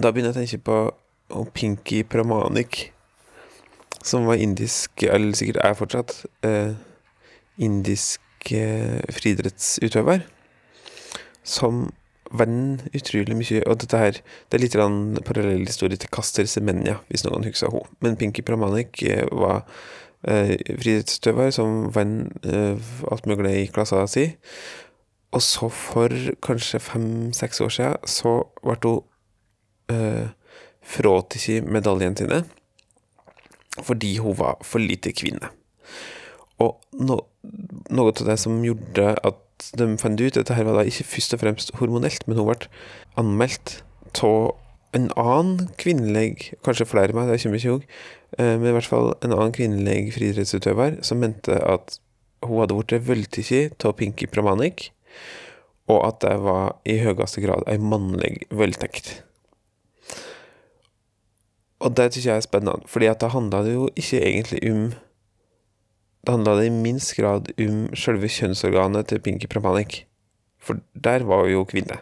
Da 0.00 0.10
begynner 0.10 0.32
jeg 0.32 0.36
å 0.36 0.40
tenke 0.40 0.64
på 0.64 1.44
Pinky 1.52 2.02
Pramanik, 2.08 2.92
som 4.02 4.24
var 4.24 4.40
indisk, 4.40 5.02
eller 5.02 5.36
sikkert 5.36 5.58
er 5.60 5.74
fortsatt, 5.76 6.14
eh, 6.42 6.72
indisk 7.58 8.20
eh, 8.48 9.02
friidrettsutøver, 9.12 10.24
som 11.50 11.88
verden 12.30 12.80
utrolig 12.94 13.34
mye 13.34 13.62
Og 13.66 13.80
dette 13.82 13.98
her 13.98 14.18
det 14.20 14.58
er 14.58 14.62
litt 14.62 14.76
parallell 15.26 15.66
historie 15.66 15.98
til 15.98 16.10
Kaster 16.14 16.46
Semenya, 16.46 17.00
hvis 17.08 17.24
noen 17.26 17.46
husker 17.46 17.72
henne. 17.72 17.90
Men 18.00 18.16
Pinky 18.20 18.44
Pramanik 18.46 19.02
eh, 19.02 19.26
var 19.32 19.64
eh, 20.22 20.54
friidrettsutøver 20.70 21.50
som 21.54 21.90
vant 21.94 22.46
eh, 22.46 22.78
alt 23.10 23.26
mulig 23.26 23.56
i 23.64 23.70
klassa 23.72 24.06
si. 24.10 24.30
Og 25.34 25.42
så 25.42 25.70
for 25.70 26.14
kanskje 26.42 26.82
fem-seks 26.82 27.60
år 27.66 27.74
siden 27.74 28.10
så 28.10 28.36
ble 28.62 28.78
hun 28.84 29.02
eh, 29.94 30.30
fratatt 30.80 31.66
medaljene 31.66 32.18
sine 32.18 32.42
fordi 33.80 34.16
hun 34.18 34.34
var 34.36 34.58
for 34.66 34.82
lite 34.82 35.12
kvinne. 35.16 35.48
Og 36.60 36.82
no, 37.00 37.16
noe 37.94 38.10
av 38.10 38.26
det 38.26 38.36
som 38.42 38.58
gjorde 38.64 39.14
at 39.24 39.38
de 39.78 39.86
fant 40.00 40.20
ut 40.20 40.36
at 40.36 40.48
Dette 40.48 40.66
var 40.66 40.78
da 40.78 40.86
ikke 40.88 41.06
først 41.12 41.36
og 41.36 41.42
fremst 41.42 41.74
hormonelt, 41.80 42.26
men 42.26 42.40
hun 42.40 42.48
ble 42.50 42.70
anmeldt 43.20 43.80
av 44.26 44.56
en 44.96 45.10
annen 45.20 45.68
kvinnelig, 45.78 46.50
kanskje 46.66 46.88
flere 46.90 47.14
meg, 47.14 47.30
det 47.30 47.38
kommer 47.42 47.60
ikke 47.60 47.70
ihåg, 47.70 47.84
eh, 48.38 48.54
men 48.58 48.70
i 48.70 48.74
hvert 48.74 48.90
fall 48.90 49.12
en 49.20 49.34
annen 49.36 49.54
kvinnelig 49.54 50.14
friidrettsutøver 50.16 50.98
som 51.06 51.22
mente 51.22 51.58
at 51.62 52.00
hun 52.42 52.62
hadde 52.62 52.74
blitt 52.74 53.06
voldtatt 53.06 53.86
av 53.86 53.96
Pinky 53.98 54.26
Pramanik, 54.30 54.90
og 55.90 56.06
at 56.06 56.20
det 56.24 56.36
var 56.42 56.78
i 56.88 56.98
høyeste 57.02 57.42
grad 57.44 57.66
ei 57.70 57.78
mannlig 57.82 58.46
voldtekt. 58.54 59.20
Og 61.80 61.94
det 61.96 62.10
syns 62.12 62.26
jeg 62.26 62.36
er 62.36 62.44
spennende, 62.44 62.88
fordi 62.90 63.08
at 63.10 63.22
da 63.22 63.30
handla 63.32 63.62
det 63.64 63.74
jo 63.74 63.88
ikke 63.96 64.20
egentlig 64.20 64.60
om 64.70 64.90
Det 66.20 66.34
handla 66.34 66.58
i 66.64 66.70
minst 66.72 67.14
grad 67.16 67.48
om 67.64 67.84
selve 67.96 68.28
kjønnsorganet 68.28 69.08
til 69.08 69.22
Pinky 69.24 69.48
Pramanik, 69.48 70.04
for 70.60 70.82
der 70.92 71.24
var 71.24 71.46
hun 71.46 71.54
jo 71.54 71.66
kvinne. 71.68 71.96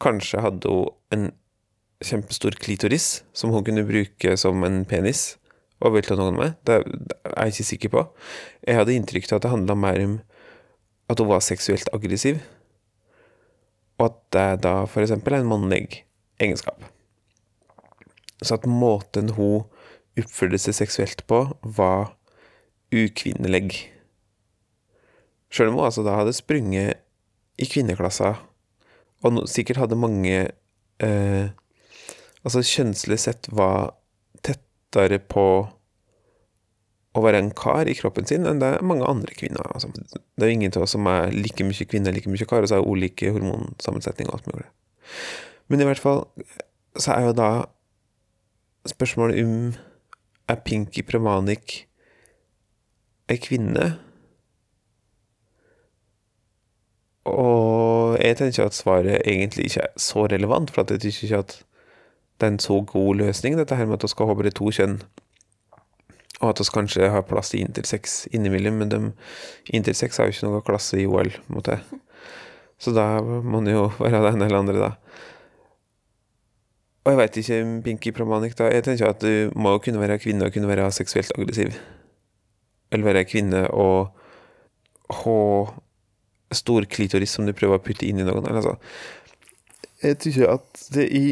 Kanskje 0.00 0.42
hadde 0.44 0.68
hun 0.68 0.90
en 1.16 1.30
kjempestor 2.04 2.56
klitoris 2.60 3.22
som 3.36 3.52
hun 3.52 3.64
kunne 3.64 3.86
bruke 3.88 4.36
som 4.40 4.64
en 4.64 4.84
penis 4.88 5.38
og 5.80 5.96
velte 5.96 6.16
noen 6.16 6.36
med. 6.36 6.56
Det 6.68 6.76
er 6.76 6.84
jeg 7.46 7.54
ikke 7.54 7.68
sikker 7.70 7.94
på. 7.94 8.04
Jeg 8.68 8.76
hadde 8.76 8.96
inntrykk 8.96 9.30
av 9.30 9.40
at 9.40 9.46
det 9.46 9.54
handla 9.54 9.76
mer 9.80 10.04
om 10.04 10.14
at 11.10 11.20
hun 11.20 11.32
var 11.32 11.42
seksuelt 11.44 11.88
aggressiv, 11.96 12.38
og 13.98 14.06
at 14.10 14.20
det 14.36 14.62
da 14.64 14.74
eksempel 14.84 15.34
er 15.34 15.42
en 15.42 15.50
mannlig 15.50 16.04
egenskap. 16.40 16.84
Så 18.40 18.56
at 18.56 18.68
måten 18.68 19.32
hun 19.36 19.66
oppførte 20.20 20.60
seg 20.60 20.76
seksuelt 20.76 21.24
på, 21.28 21.42
var 21.64 22.12
ukvinnelig. 22.94 23.88
Sjøl 25.50 25.72
om 25.72 25.80
hun 25.80 25.88
altså 25.88 26.04
da 26.06 26.18
hadde 26.18 26.36
sprunget 26.36 27.00
i 27.60 27.66
kvinneklassa, 27.68 28.34
og 29.20 29.34
no, 29.34 29.44
sikkert 29.50 29.82
hadde 29.82 29.98
mange 30.00 30.36
eh, 31.04 31.50
Altså 32.40 32.62
kjønnslig 32.64 33.18
sett 33.20 33.50
var 33.52 33.90
tettere 34.40 35.18
på 35.20 35.42
å 37.10 37.22
være 37.24 37.42
en 37.42 37.50
kar 37.52 37.84
i 37.90 37.96
kroppen 37.98 38.24
sin 38.24 38.46
enn 38.48 38.62
det 38.62 38.70
er 38.78 38.86
mange 38.86 39.04
andre 39.04 39.34
kvinner. 39.36 39.66
Altså, 39.74 39.90
det 39.92 40.46
er 40.46 40.48
jo 40.48 40.56
ingen 40.56 40.72
av 40.72 40.86
oss 40.86 40.94
som 40.96 41.08
er 41.10 41.34
like 41.34 41.66
mye 41.66 41.86
kvinne, 41.90 42.14
like 42.16 42.32
mye 42.32 42.46
kar, 42.48 42.64
og 42.64 42.70
så 42.70 42.78
er 42.78 42.88
ulike 42.88 43.32
hormonsammensetning 43.34 44.30
og 44.30 44.38
alt 44.38 44.48
mulig. 44.48 44.68
Men 45.68 45.82
i 45.82 45.90
hvert 45.90 46.00
fall 46.00 46.24
så 46.96 47.12
er 47.18 47.28
jo 47.28 47.36
da 47.36 47.50
spørsmålet 48.88 49.44
om 49.44 49.54
er 50.50 50.62
Pinky 50.64 51.04
Pramanik 51.06 51.89
ei 53.30 53.38
kvinne? 53.40 53.92
Og 57.30 58.16
jeg 58.18 58.38
tenker 58.40 58.66
at 58.66 58.76
svaret 58.76 59.22
egentlig 59.28 59.70
ikke 59.70 59.86
er 59.86 59.98
så 60.00 60.26
relevant, 60.26 60.70
for 60.70 60.82
jeg 60.82 61.00
tenker 61.00 61.24
ikke 61.26 61.42
at 61.44 61.56
det 62.40 62.46
er 62.46 62.54
en 62.54 62.62
så 62.62 62.80
god 62.88 63.14
løsning, 63.20 63.58
dette 63.58 63.76
her 63.76 63.86
med 63.86 63.98
at 63.98 64.06
vi 64.06 64.12
skal 64.14 64.30
ha 64.30 64.34
bare 64.34 64.52
to 64.56 64.70
kjønn, 64.72 65.00
og 66.40 66.46
at 66.48 66.62
vi 66.62 66.72
kanskje 66.72 67.10
har 67.12 67.26
plass 67.28 67.52
til 67.52 67.60
intersex 67.66 68.22
innimellom, 68.32 68.80
men 68.80 69.12
intersex 69.68 70.16
har 70.16 70.28
jo 70.28 70.34
ikke 70.34 70.48
noe 70.48 70.62
klasse 70.64 71.02
i 71.02 71.06
OL, 71.06 71.28
en. 71.52 71.82
Så 72.80 72.94
da 72.96 73.20
må 73.20 73.60
det 73.66 73.76
jo 73.76 73.90
være 74.04 74.24
det 74.24 74.32
ene 74.32 74.48
eller 74.48 74.62
andre, 74.64 74.88
da. 74.88 74.90
Og 77.04 77.12
jeg 77.12 77.18
veit 77.20 77.36
ikke, 77.40 77.60
Pinky 77.84 78.12
Pramanik, 78.16 78.56
da. 78.58 78.68
Jeg 78.72 78.84
tenker 78.84 79.12
at 79.12 79.22
du 79.24 79.52
må 79.56 79.76
jo 79.76 79.84
kunne 79.84 80.00
være 80.00 80.18
kvinne 80.20 80.48
og 80.48 80.52
kunne 80.56 80.68
være 80.68 80.90
seksuelt 80.92 81.32
aggressiv. 81.36 81.76
Eller 82.90 83.06
være 83.06 83.28
kvinne 83.28 83.66
og 83.70 84.10
ha 85.22 85.40
stor 86.54 86.86
klitoris 86.90 87.36
som 87.36 87.46
du 87.46 87.54
prøver 87.54 87.78
å 87.78 87.84
putte 87.84 88.06
inn 88.06 88.20
i 88.22 88.26
noen. 88.26 88.46
Eller 88.46 88.62
altså 88.62 88.76
Jeg 90.02 90.18
tykker 90.24 90.54
at 90.56 90.86
det 90.94 91.06
i 91.14 91.24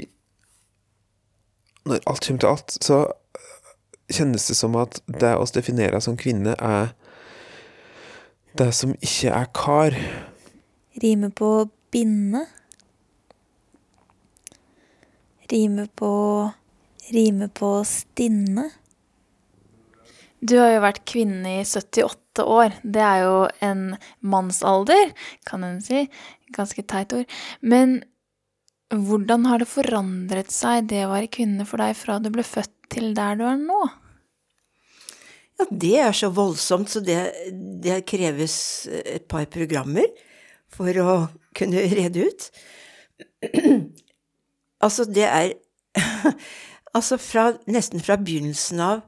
Når 1.88 2.03
alt 2.05 2.27
kommer 2.27 2.43
til 2.43 2.50
alt, 2.53 2.77
så 2.85 2.99
kjennes 4.12 4.47
det 4.49 4.57
som 4.57 4.77
at 4.77 5.00
det 5.09 5.31
oss 5.37 5.55
definerer 5.57 6.03
som 6.05 6.19
kvinne, 6.21 6.53
er 6.61 6.93
det 8.61 8.75
som 8.77 8.93
ikke 8.93 9.33
er 9.33 9.49
kar. 9.57 9.97
Rime 11.03 11.31
på 11.33 11.69
binde. 11.93 12.45
Rime 15.49 15.87
på 15.97 16.12
Rime 17.09 17.49
på 17.49 17.71
stinne. 17.88 18.67
Du 20.40 20.54
har 20.61 20.71
jo 20.75 20.83
vært 20.85 21.04
kvinne 21.09 21.59
i 21.59 21.64
78 21.66 22.45
år. 22.45 22.76
Det 22.83 23.02
er 23.02 23.25
jo 23.25 23.38
en 23.64 23.83
mannsalder, 24.21 25.11
kan 25.49 25.66
en 25.66 25.80
si. 25.83 26.04
Ganske 26.54 26.85
teit 26.87 27.14
ord. 27.16 27.38
Men 27.61 27.99
hvordan 28.95 29.49
har 29.50 29.61
det 29.61 29.68
forandret 29.68 30.52
seg, 30.54 30.87
det 30.88 31.04
å 31.04 31.12
være 31.12 31.33
kvinne 31.33 31.66
for 31.68 31.83
deg, 31.83 31.97
fra 31.99 32.21
du 32.23 32.30
ble 32.33 32.47
født 32.47 32.73
til 32.92 33.11
der 33.16 33.37
du 33.40 33.45
er 33.49 33.59
nå? 33.61 33.80
Ja, 35.59 35.66
det 35.83 35.95
er 35.99 36.14
så 36.14 36.30
voldsomt, 36.30 36.88
så 36.92 37.02
det, 37.04 37.18
det 37.83 38.04
kreves 38.09 38.87
et 38.88 39.26
par 39.28 39.49
programmer 39.50 40.07
for 40.73 41.02
å 41.02 41.18
kunne 41.59 41.83
rede 41.90 42.28
ut. 42.30 42.49
Altså, 44.78 45.09
det 45.11 45.26
er 45.26 45.54
Altså, 46.97 47.18
fra, 47.21 47.50
nesten 47.68 48.00
fra 48.00 48.16
begynnelsen 48.16 48.80
av 48.80 49.02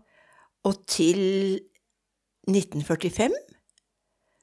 og 0.69 0.83
til 0.91 1.21
1945 2.51 3.33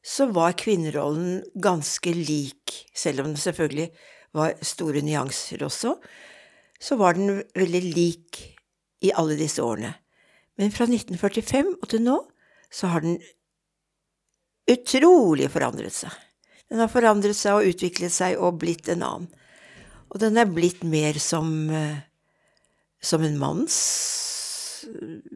så 0.07 0.27
var 0.31 0.55
kvinnerollen 0.57 1.41
ganske 1.61 2.13
lik, 2.15 2.73
selv 2.95 3.25
om 3.25 3.33
det 3.33 3.43
selvfølgelig 3.43 3.89
var 4.37 4.55
store 4.65 5.01
nyanser 5.03 5.65
også, 5.67 5.95
så 6.79 6.95
var 6.95 7.17
den 7.17 7.41
veldig 7.57 7.81
lik 7.95 8.39
i 9.03 9.11
alle 9.13 9.37
disse 9.37 9.63
årene. 9.63 9.93
Men 10.57 10.71
fra 10.73 10.87
1945 10.87 11.75
og 11.81 11.89
til 11.91 12.05
nå 12.05 12.17
så 12.73 12.89
har 12.93 13.03
den 13.03 13.19
utrolig 14.67 15.49
forandret 15.51 15.95
seg. 15.95 16.13
Den 16.67 16.81
har 16.83 16.91
forandret 16.91 17.37
seg 17.37 17.59
og 17.59 17.69
utviklet 17.69 18.11
seg 18.11 18.39
og 18.41 18.59
blitt 18.61 18.89
en 18.91 19.05
annen. 19.05 19.27
Og 20.07 20.21
den 20.23 20.39
er 20.39 20.47
blitt 20.47 20.85
mer 20.87 21.19
som, 21.19 21.47
som 23.03 23.23
en 23.27 23.37
manns 23.39 23.77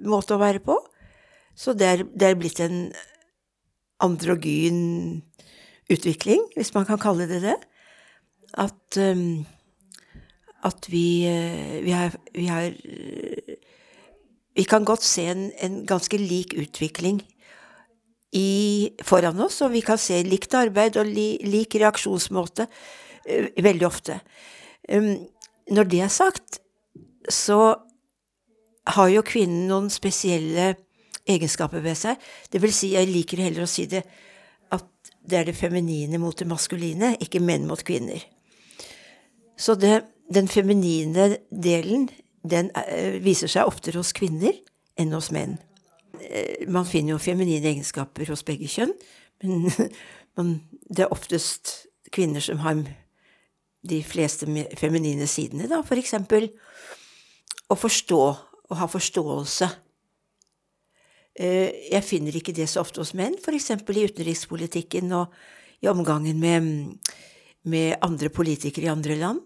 måte 0.07 0.35
å 0.35 0.41
være 0.41 0.61
på. 0.63 0.77
Så 1.57 1.75
det 1.77 1.87
er, 1.87 2.03
det 2.15 2.27
er 2.29 2.39
blitt 2.39 2.61
en 2.63 2.91
androgyn 4.01 5.21
utvikling, 5.91 6.43
hvis 6.55 6.73
man 6.75 6.87
kan 6.87 7.01
kalle 7.01 7.27
det 7.29 7.41
det. 7.43 7.57
At, 8.59 8.97
um, 8.97 9.43
at 10.67 10.87
vi, 10.91 11.23
vi 11.83 11.91
har, 11.95 12.15
vi 12.35 12.47
har 12.51 12.73
Vi 14.51 14.63
kan 14.67 14.83
godt 14.83 15.03
se 15.07 15.23
en, 15.31 15.45
en 15.63 15.85
ganske 15.87 16.17
lik 16.19 16.51
utvikling 16.59 17.21
i, 18.35 18.91
foran 19.03 19.39
oss, 19.39 19.61
og 19.63 19.71
vi 19.71 19.79
kan 19.79 19.97
se 19.97 20.17
likt 20.27 20.51
arbeid 20.59 20.97
og 20.99 21.07
li, 21.07 21.37
lik 21.47 21.77
reaksjonsmåte 21.79 22.67
uh, 22.67 23.47
veldig 23.63 23.87
ofte. 23.87 24.19
Um, 24.91 25.13
når 25.71 25.87
det 25.87 26.01
er 26.03 26.11
sagt, 26.11 26.59
så 27.29 27.77
har 28.87 29.09
jo 29.13 29.21
kvinnen 29.25 29.67
noen 29.69 29.89
spesielle 29.93 30.73
egenskaper 31.29 31.83
ved 31.83 31.97
seg. 31.99 32.21
Det 32.51 32.61
vil 32.63 32.73
si, 32.73 32.93
jeg 32.95 33.09
liker 33.09 33.43
heller 33.45 33.65
å 33.65 33.69
si 33.69 33.85
det, 33.89 34.01
at 34.73 35.11
det 35.21 35.37
er 35.37 35.49
det 35.51 35.57
feminine 35.57 36.19
mot 36.21 36.37
det 36.37 36.47
maskuline, 36.49 37.15
ikke 37.21 37.43
menn 37.43 37.67
mot 37.69 37.81
kvinner. 37.85 38.23
Så 39.57 39.75
det, 39.77 40.01
den 40.33 40.49
feminine 40.49 41.35
delen, 41.51 42.09
den 42.41 42.71
eh, 42.87 43.19
viser 43.21 43.51
seg 43.51 43.69
oftere 43.69 44.01
hos 44.01 44.15
kvinner 44.17 44.55
enn 44.97 45.13
hos 45.13 45.29
menn. 45.33 45.59
Eh, 46.17 46.65
Man 46.67 46.89
finner 46.89 47.15
jo 47.15 47.21
feminine 47.21 47.69
egenskaper 47.69 48.31
hos 48.33 48.41
begge 48.47 48.69
kjønn, 48.71 48.95
men 49.43 49.69
man, 50.37 50.55
det 50.89 51.05
er 51.05 51.13
oftest 51.13 51.91
kvinner 52.11 52.41
som 52.41 52.63
har 52.65 52.81
de 53.81 54.01
fleste 54.05 54.45
feminine 54.77 55.25
sidene, 55.29 55.69
da, 55.69 55.81
for 55.85 55.97
eksempel 55.97 56.49
å 57.71 57.77
forstå, 57.77 58.21
å 58.71 58.79
ha 58.79 58.87
forståelse. 58.89 59.69
Eh, 61.35 61.91
Jeg 61.91 62.03
finner 62.03 62.35
ikke 62.35 62.55
det 62.55 62.69
så 62.69 62.81
ofte 62.81 63.01
hos 63.01 63.13
menn, 63.13 63.35
eksempel 63.35 63.97
i 63.97 64.07
utenrikspolitikken 64.07 65.11
og 65.15 65.33
i 65.81 65.87
omgangen 65.87 66.39
med, 66.39 66.97
med 67.63 67.97
andre 68.01 68.29
politikere 68.29 68.87
i 68.87 68.93
andre 68.93 69.15
land, 69.15 69.41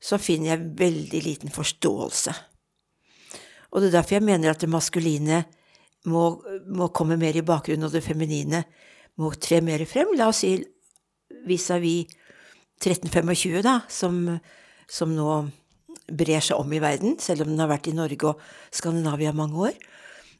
så 0.00 0.18
finner 0.18 0.54
jeg 0.54 0.72
veldig 0.78 1.22
liten 1.24 1.50
forståelse. 1.52 2.34
Og 3.72 3.80
det 3.80 3.88
er 3.88 3.96
derfor 3.98 4.18
jeg 4.18 4.26
mener 4.26 4.52
at 4.52 4.60
det 4.60 4.70
maskuline 4.70 5.44
må, 6.06 6.24
må 6.66 6.90
komme 6.94 7.16
mer 7.16 7.36
i 7.36 7.44
bakgrunnen, 7.46 7.88
og 7.88 7.94
det 7.94 8.04
feminine 8.04 8.64
må 9.18 9.32
tre 9.34 9.60
mer 9.64 9.82
frem. 9.88 10.12
La 10.18 10.28
oss 10.30 10.42
si 10.44 10.56
vis-à-vis 11.48 12.06
1325, 12.78 13.62
da, 13.64 13.80
som, 13.88 14.26
som 14.90 15.14
nå 15.14 15.30
brer 16.10 16.42
seg 16.44 16.60
om 16.60 16.72
i 16.72 16.80
verden, 16.82 17.18
selv 17.22 17.44
om 17.44 17.52
den 17.52 17.62
har 17.62 17.70
vært 17.70 17.88
i 17.88 17.96
Norge 17.96 18.32
og 18.32 18.42
Skandinavia 18.74 19.32
mange 19.36 19.68
år, 19.70 19.78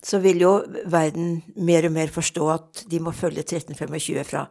så 0.04 0.20
vil 0.20 0.42
jo 0.42 0.52
verden 0.92 1.38
mer 1.56 1.86
og 1.88 1.94
mer 1.94 2.12
forstå 2.12 2.48
at 2.52 2.84
de 2.90 3.00
må 3.00 3.14
følge 3.16 3.44
1325 3.46 4.26
fra, 4.28 4.44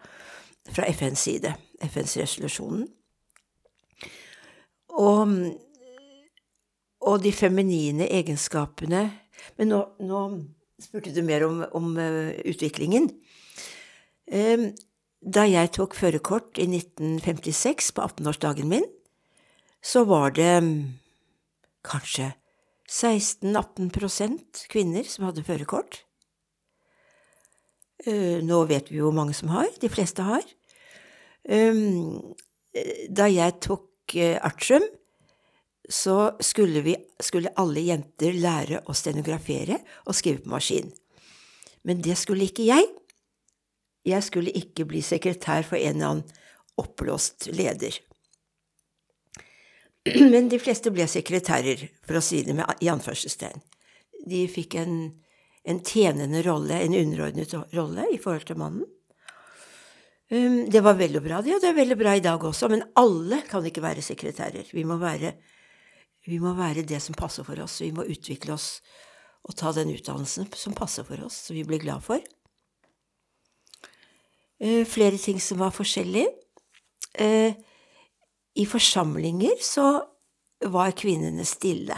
fra 0.73 0.87
FNs 0.89 1.27
side, 1.27 1.53
FNs 1.85 2.17
resolusjonen. 2.23 2.87
Og, 4.93 5.37
og 7.01 7.21
de 7.23 7.31
feminine 7.33 8.05
egenskapene 8.13 9.07
Men 9.57 9.71
nå, 9.71 9.79
nå 10.05 10.19
spurte 10.79 11.11
du 11.11 11.23
mer 11.25 11.43
om, 11.47 11.63
om 11.75 11.97
eh, 11.99 12.35
utviklingen. 12.47 13.09
Eh, 14.29 14.69
da 15.19 15.43
jeg 15.47 15.71
tok 15.75 15.97
førerkort 15.97 16.59
i 16.61 16.67
1956, 16.69 17.91
på 17.95 18.05
18-årsdagen 18.05 18.69
min, 18.71 18.85
så 19.83 20.05
var 20.07 20.31
det 20.37 20.53
kanskje 21.85 22.31
16-18% 22.89 24.65
kvinner 24.71 25.07
som 25.07 25.27
hadde 25.27 25.45
førerkort. 25.47 26.03
Eh, 28.05 28.41
Nå 28.43 28.63
vet 28.69 28.91
vi 28.91 28.99
jo 28.99 29.09
hvor 29.09 29.17
mange 29.17 29.35
som 29.37 29.51
har. 29.53 29.69
De 29.81 29.89
fleste 29.91 30.25
har. 30.25 30.43
Um, 31.47 32.35
eh, 32.75 33.07
Da 33.09 33.27
jeg 33.31 33.59
tok 33.63 34.15
eh, 34.15 34.39
artium, 34.43 34.83
så 35.89 36.35
skulle, 36.39 36.81
vi, 36.81 36.95
skulle 37.19 37.51
alle 37.59 37.83
jenter 37.83 38.35
lære 38.39 38.83
å 38.87 38.95
stenografere 38.95 39.81
og 40.07 40.15
skrive 40.15 40.43
på 40.43 40.53
maskin. 40.53 40.91
Men 41.83 41.99
det 42.01 42.15
skulle 42.17 42.47
ikke 42.47 42.67
jeg. 42.69 42.87
Jeg 44.07 44.23
skulle 44.23 44.51
ikke 44.55 44.85
bli 44.87 45.01
sekretær 45.03 45.63
for 45.67 45.79
en 45.79 45.95
eller 45.95 46.07
annen 46.07 46.39
oppblåst 46.79 47.49
leder. 47.51 47.99
Men 50.33 50.49
de 50.51 50.59
fleste 50.59 50.91
ble 50.91 51.05
sekretærer, 51.07 51.85
for 52.03 52.19
å 52.19 52.23
si 52.23 52.41
det 52.43 52.55
med 52.57 52.83
i 52.83 52.89
anførselstegn. 52.91 53.61
De 54.27 54.41
fikk 54.51 54.75
en, 54.81 54.97
en 55.67 55.79
tjenende 55.83 56.41
rolle, 56.43 56.79
en 56.79 56.97
underordnet 56.97 57.55
rolle 57.75 58.09
i 58.11 58.19
forhold 58.19 58.47
til 58.49 58.59
mannen. 58.59 58.89
Um, 60.33 60.63
det 60.71 60.81
var 60.83 60.97
veldig 60.97 61.21
bra, 61.21 61.41
det, 61.45 61.55
og 61.55 61.63
det 61.63 61.69
er 61.69 61.77
veldig 61.77 61.97
bra 61.99 62.15
i 62.17 62.23
dag 62.23 62.43
også, 62.43 62.69
men 62.71 62.85
alle 62.99 63.43
kan 63.47 63.65
ikke 63.67 63.83
være 63.83 64.03
sekretærer. 64.03 64.71
Vi 64.73 64.85
må 64.87 64.97
være, 64.99 65.33
vi 66.27 66.39
må 66.41 66.55
være 66.57 66.85
det 66.87 67.01
som 67.03 67.15
passer 67.15 67.45
for 67.47 67.59
oss. 67.63 67.81
Vi 67.83 67.91
må 67.95 68.07
utvikle 68.07 68.55
oss 68.55 68.77
og 69.43 69.57
ta 69.59 69.73
den 69.75 69.91
utdannelsen 69.91 70.47
som 70.55 70.75
passer 70.75 71.05
for 71.07 71.19
oss, 71.27 71.41
som 71.47 71.55
vi 71.55 71.65
blir 71.67 71.83
glad 71.83 72.03
for. 72.03 72.23
Uh, 74.63 74.83
flere 74.87 75.19
ting 75.19 75.39
som 75.43 75.59
var 75.63 75.75
forskjellig. 75.75 76.25
Eh, 77.19 77.53
I 78.53 78.65
forsamlinger 78.69 79.57
så 79.61 79.87
var 80.69 80.91
kvinnene 80.97 81.45
stille. 81.45 81.97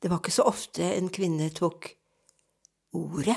Det 0.00 0.08
var 0.08 0.20
ikke 0.20 0.34
så 0.34 0.46
ofte 0.48 0.84
en 0.94 1.08
kvinne 1.12 1.50
tok 1.56 1.90
ordet. 2.96 3.36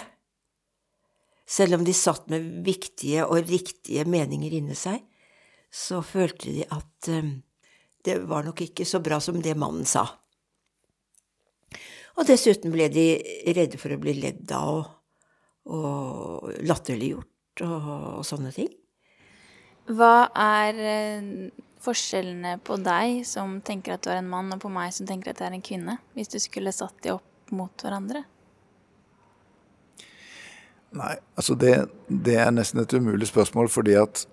Selv 1.46 1.78
om 1.78 1.84
de 1.86 1.94
satt 1.96 2.30
med 2.32 2.64
viktige 2.66 3.26
og 3.28 3.50
riktige 3.50 4.06
meninger 4.08 4.56
inni 4.60 4.76
seg, 4.80 5.02
så 5.74 6.02
følte 6.06 6.54
de 6.54 6.68
at 6.72 7.10
eh, 7.12 7.34
det 8.06 8.20
var 8.30 8.46
nok 8.46 8.62
ikke 8.64 8.86
så 8.88 9.02
bra 9.04 9.20
som 9.24 9.42
det 9.42 9.56
mannen 9.60 9.88
sa. 9.88 10.06
Og 12.14 12.28
dessuten 12.30 12.72
ble 12.74 12.88
de 12.94 13.08
redde 13.56 13.80
for 13.82 13.96
å 13.96 14.00
bli 14.00 14.14
ledd 14.20 14.52
av 14.54 14.70
og, 14.76 14.90
og 15.74 16.64
latterliggjort 16.68 17.64
og, 17.66 17.92
og 18.20 18.26
sånne 18.28 18.54
ting. 18.56 18.70
Hva 19.92 20.30
er 20.40 20.80
eh, 20.80 21.32
forskjellene 21.84 22.58
på 22.64 22.78
deg 22.84 23.24
som 23.28 23.60
tenker 23.66 23.96
at 23.96 24.06
du 24.06 24.12
er 24.14 24.22
en 24.22 24.30
mann, 24.32 24.52
og 24.56 24.62
på 24.64 24.72
meg 24.72 24.94
som 24.96 25.08
tenker 25.10 25.34
at 25.34 25.42
jeg 25.42 25.52
er 25.52 25.58
en 25.58 25.66
kvinne, 25.66 25.98
hvis 26.18 26.32
du 26.32 26.40
skulle 26.42 26.74
satt 26.76 26.96
de 27.04 27.16
opp 27.16 27.54
mot 27.54 27.84
hverandre? 27.84 28.24
Nei, 30.94 31.16
altså 31.40 31.58
det, 31.58 31.74
det 32.08 32.38
er 32.38 32.54
nesten 32.54 32.84
et 32.84 32.94
umulig 32.94 33.28
spørsmål, 33.30 33.70
fordi 33.74 33.98
at, 33.98 34.26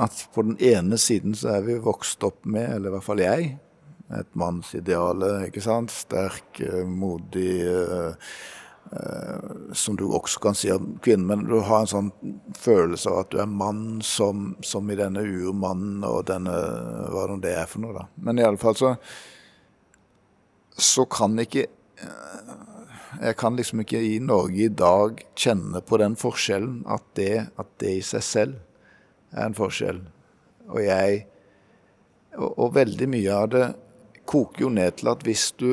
at 0.00 0.22
på 0.34 0.44
den 0.46 0.56
ene 0.64 0.98
siden 1.00 1.36
så 1.36 1.58
er 1.58 1.66
vi 1.66 1.80
vokst 1.84 2.24
opp 2.24 2.46
med, 2.48 2.70
eller 2.74 2.88
i 2.88 2.96
hvert 2.96 3.08
fall 3.08 3.22
jeg, 3.22 3.50
et 4.16 4.30
mannsideale, 4.40 5.32
ikke 5.50 5.60
sant? 5.60 5.92
Sterk, 5.92 6.62
eh, 6.64 6.84
modig, 6.88 7.60
eh, 7.68 8.32
som 9.72 9.96
du 9.96 10.06
også 10.06 10.40
kan 10.40 10.56
si 10.56 10.70
om 10.72 10.94
kvinnen, 11.04 11.26
men 11.26 11.44
du 11.48 11.58
har 11.60 11.82
en 11.82 11.90
sånn 11.90 12.10
følelse 12.56 13.10
av 13.10 13.18
at 13.22 13.32
du 13.34 13.40
er 13.42 13.50
mann 13.50 13.98
som, 14.04 14.54
som 14.64 14.88
i 14.88 14.96
denne 14.96 15.24
urmannen 15.24 16.06
og 16.08 16.22
denne, 16.30 16.54
hva 17.12 17.26
nå 17.28 17.36
det 17.44 17.52
er 17.58 17.68
for 17.68 17.84
noe 17.84 17.96
da. 17.98 18.06
Men 18.24 18.40
i 18.40 18.46
alle 18.46 18.60
fall 18.60 18.78
så, 18.78 18.94
så 20.72 21.04
kan 21.10 21.36
ikke 21.42 21.68
jeg 23.18 23.34
kan 23.40 23.56
liksom 23.56 23.80
ikke 23.82 24.00
i 24.04 24.18
Norge 24.22 24.66
i 24.66 24.70
dag 24.70 25.22
kjenne 25.38 25.80
på 25.82 25.98
den 25.98 26.14
forskjellen, 26.18 26.82
at 26.86 27.04
det, 27.18 27.48
at 27.58 27.70
det 27.80 27.94
i 27.98 28.04
seg 28.04 28.24
selv 28.24 28.58
er 29.32 29.48
en 29.48 29.56
forskjell. 29.56 30.02
Og 30.68 30.80
jeg 30.84 31.24
og, 32.36 32.50
og 32.52 32.74
veldig 32.76 33.08
mye 33.10 33.34
av 33.34 33.48
det 33.54 33.64
koker 34.28 34.66
jo 34.66 34.72
ned 34.72 34.98
til 35.00 35.10
at 35.12 35.24
hvis 35.26 35.48
du, 35.58 35.70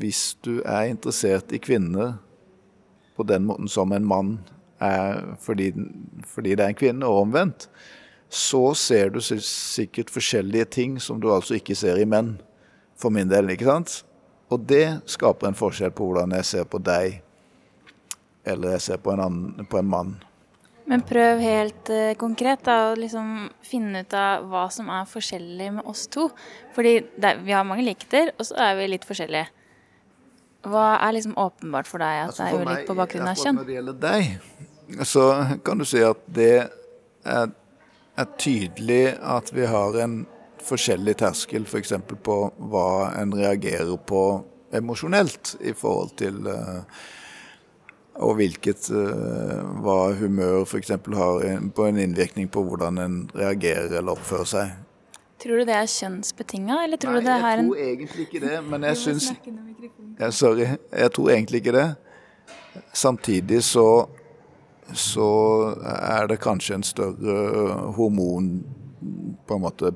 hvis 0.00 0.36
du 0.44 0.60
er 0.64 0.90
interessert 0.90 1.52
i 1.54 1.60
kvinner 1.62 2.16
på 3.16 3.24
den 3.26 3.46
måten 3.48 3.68
som 3.70 3.92
en 3.92 4.06
mann 4.06 4.36
er 4.82 5.22
fordi, 5.40 5.70
fordi 6.28 6.54
det 6.54 6.64
er 6.64 6.72
en 6.74 6.78
kvinne, 6.78 7.06
og 7.06 7.26
omvendt, 7.26 7.68
så 8.28 8.74
ser 8.74 9.14
du 9.14 9.20
sikkert 9.22 10.10
forskjellige 10.12 10.64
ting 10.64 11.00
som 11.00 11.20
du 11.22 11.30
altså 11.32 11.56
ikke 11.56 11.76
ser 11.78 12.00
i 12.02 12.08
menn, 12.08 12.36
for 12.96 13.12
min 13.12 13.30
del, 13.30 13.52
ikke 13.52 13.68
sant? 13.68 14.02
Og 14.52 14.62
det 14.68 15.00
skaper 15.10 15.50
en 15.50 15.58
forskjell 15.58 15.92
på 15.94 16.06
hvordan 16.06 16.34
jeg 16.38 16.48
ser 16.48 16.68
på 16.70 16.80
deg, 16.82 17.20
eller 18.46 18.76
jeg 18.76 18.84
ser 18.84 19.02
på 19.02 19.14
en, 19.14 19.22
annen, 19.24 19.68
på 19.70 19.80
en 19.80 19.90
mann. 19.90 20.16
Men 20.86 21.02
prøv 21.02 21.40
helt 21.42 21.90
uh, 21.90 22.14
konkret 22.18 22.62
da, 22.66 22.92
å 22.92 22.98
liksom 22.98 23.48
finne 23.66 24.04
ut 24.06 24.14
av 24.14 24.46
hva 24.46 24.68
som 24.70 24.90
er 24.94 25.08
forskjellig 25.10 25.72
med 25.80 25.88
oss 25.90 26.04
to. 26.14 26.28
Fordi 26.76 27.00
vi 27.18 27.54
har 27.56 27.66
mange 27.66 27.82
likheter, 27.82 28.30
og 28.38 28.46
så 28.46 28.60
er 28.68 28.76
vi 28.78 28.92
litt 28.92 29.06
forskjellige. 29.08 29.50
Hva 30.66 30.86
er 30.98 31.14
liksom 31.14 31.36
åpenbart 31.38 31.88
for 31.90 32.02
deg 32.02 32.22
at 32.24 32.32
Altså, 32.32 32.46
det 32.46 32.54
er 32.54 32.64
ulikt 32.66 32.88
på 32.88 32.96
bakgrunn 32.98 33.30
av 33.30 33.42
kjønn? 33.42 33.60
Når 33.60 33.68
det 33.68 33.76
gjelder 33.76 34.00
deg, 34.02 35.04
så 35.06 35.26
kan 35.66 35.82
du 35.82 35.86
si 35.88 36.02
at 36.06 36.24
det 36.38 36.54
er, 36.56 37.52
er 38.16 38.32
tydelig 38.38 39.04
at 39.20 39.52
vi 39.54 39.68
har 39.70 40.00
en 40.02 40.24
forskjellig 40.66 41.16
terskel 41.20 41.66
f.eks. 41.68 41.92
på 42.26 42.38
hva 42.72 42.88
en 43.20 43.34
reagerer 43.36 43.94
på 44.08 44.22
emosjonelt 44.74 45.54
i 45.62 45.74
forhold 45.76 46.16
til 46.18 46.48
eh, 46.50 47.04
og 48.24 48.38
hvilket 48.38 48.88
eh, 48.96 49.60
hva 49.84 49.98
humør 50.18 50.64
f.eks. 50.64 50.94
har 51.20 51.46
på 51.76 51.86
en 51.86 52.00
innvirkning 52.00 52.50
på 52.52 52.64
hvordan 52.66 52.98
en 53.02 53.18
reagerer 53.36 53.98
eller 53.98 54.16
oppfører 54.16 54.50
seg. 54.50 54.74
Tror 55.42 55.60
du 55.60 55.68
det 55.68 55.76
er 55.76 55.88
kjønnsbetinga, 55.90 56.78
eller 56.86 57.00
tror 57.00 57.12
Nei, 57.12 57.20
du 57.20 57.26
det 57.26 57.34
jeg 57.34 57.46
er 57.46 57.60
en 57.60 57.66
tror 57.68 57.82
egentlig 57.86 58.26
ikke 58.26 58.40
det, 58.46 58.60
men 58.70 58.86
jeg 58.88 59.00
syns 59.02 59.26
ja, 60.16 60.30
Sorry, 60.32 60.68
jeg 60.90 61.12
tror 61.12 61.32
egentlig 61.34 61.60
ikke 61.60 61.74
det. 61.76 61.88
Samtidig 62.96 63.60
så 63.64 63.88
så 64.94 65.28
er 65.82 66.28
det 66.30 66.38
kanskje 66.38 66.76
en 66.78 66.84
større 66.86 67.92
hormon 67.96 68.50
på 69.46 69.56
en 69.56 69.64
måte 69.64 69.90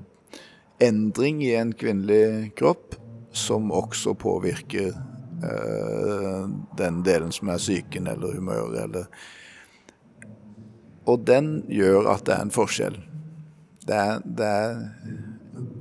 endring 0.83 1.43
i 1.45 1.55
en 1.55 1.73
kvinnelig 1.73 2.51
kropp 2.59 2.97
som 3.33 3.71
også 3.71 4.17
påvirker 4.19 4.89
eh, 4.91 6.49
den 6.79 7.03
delen 7.07 7.31
som 7.33 7.53
er 7.53 7.63
psyken 7.63 8.11
eller 8.11 8.35
humøret 8.35 8.81
eller 8.83 9.07
Og 11.07 11.23
den 11.27 11.63
gjør 11.69 12.11
at 12.13 12.27
det 12.27 12.35
er 12.35 12.43
en 12.45 12.53
forskjell. 12.55 12.97
Det 13.87 13.97
er, 13.97 14.21
det 14.25 14.47
er 14.47 15.30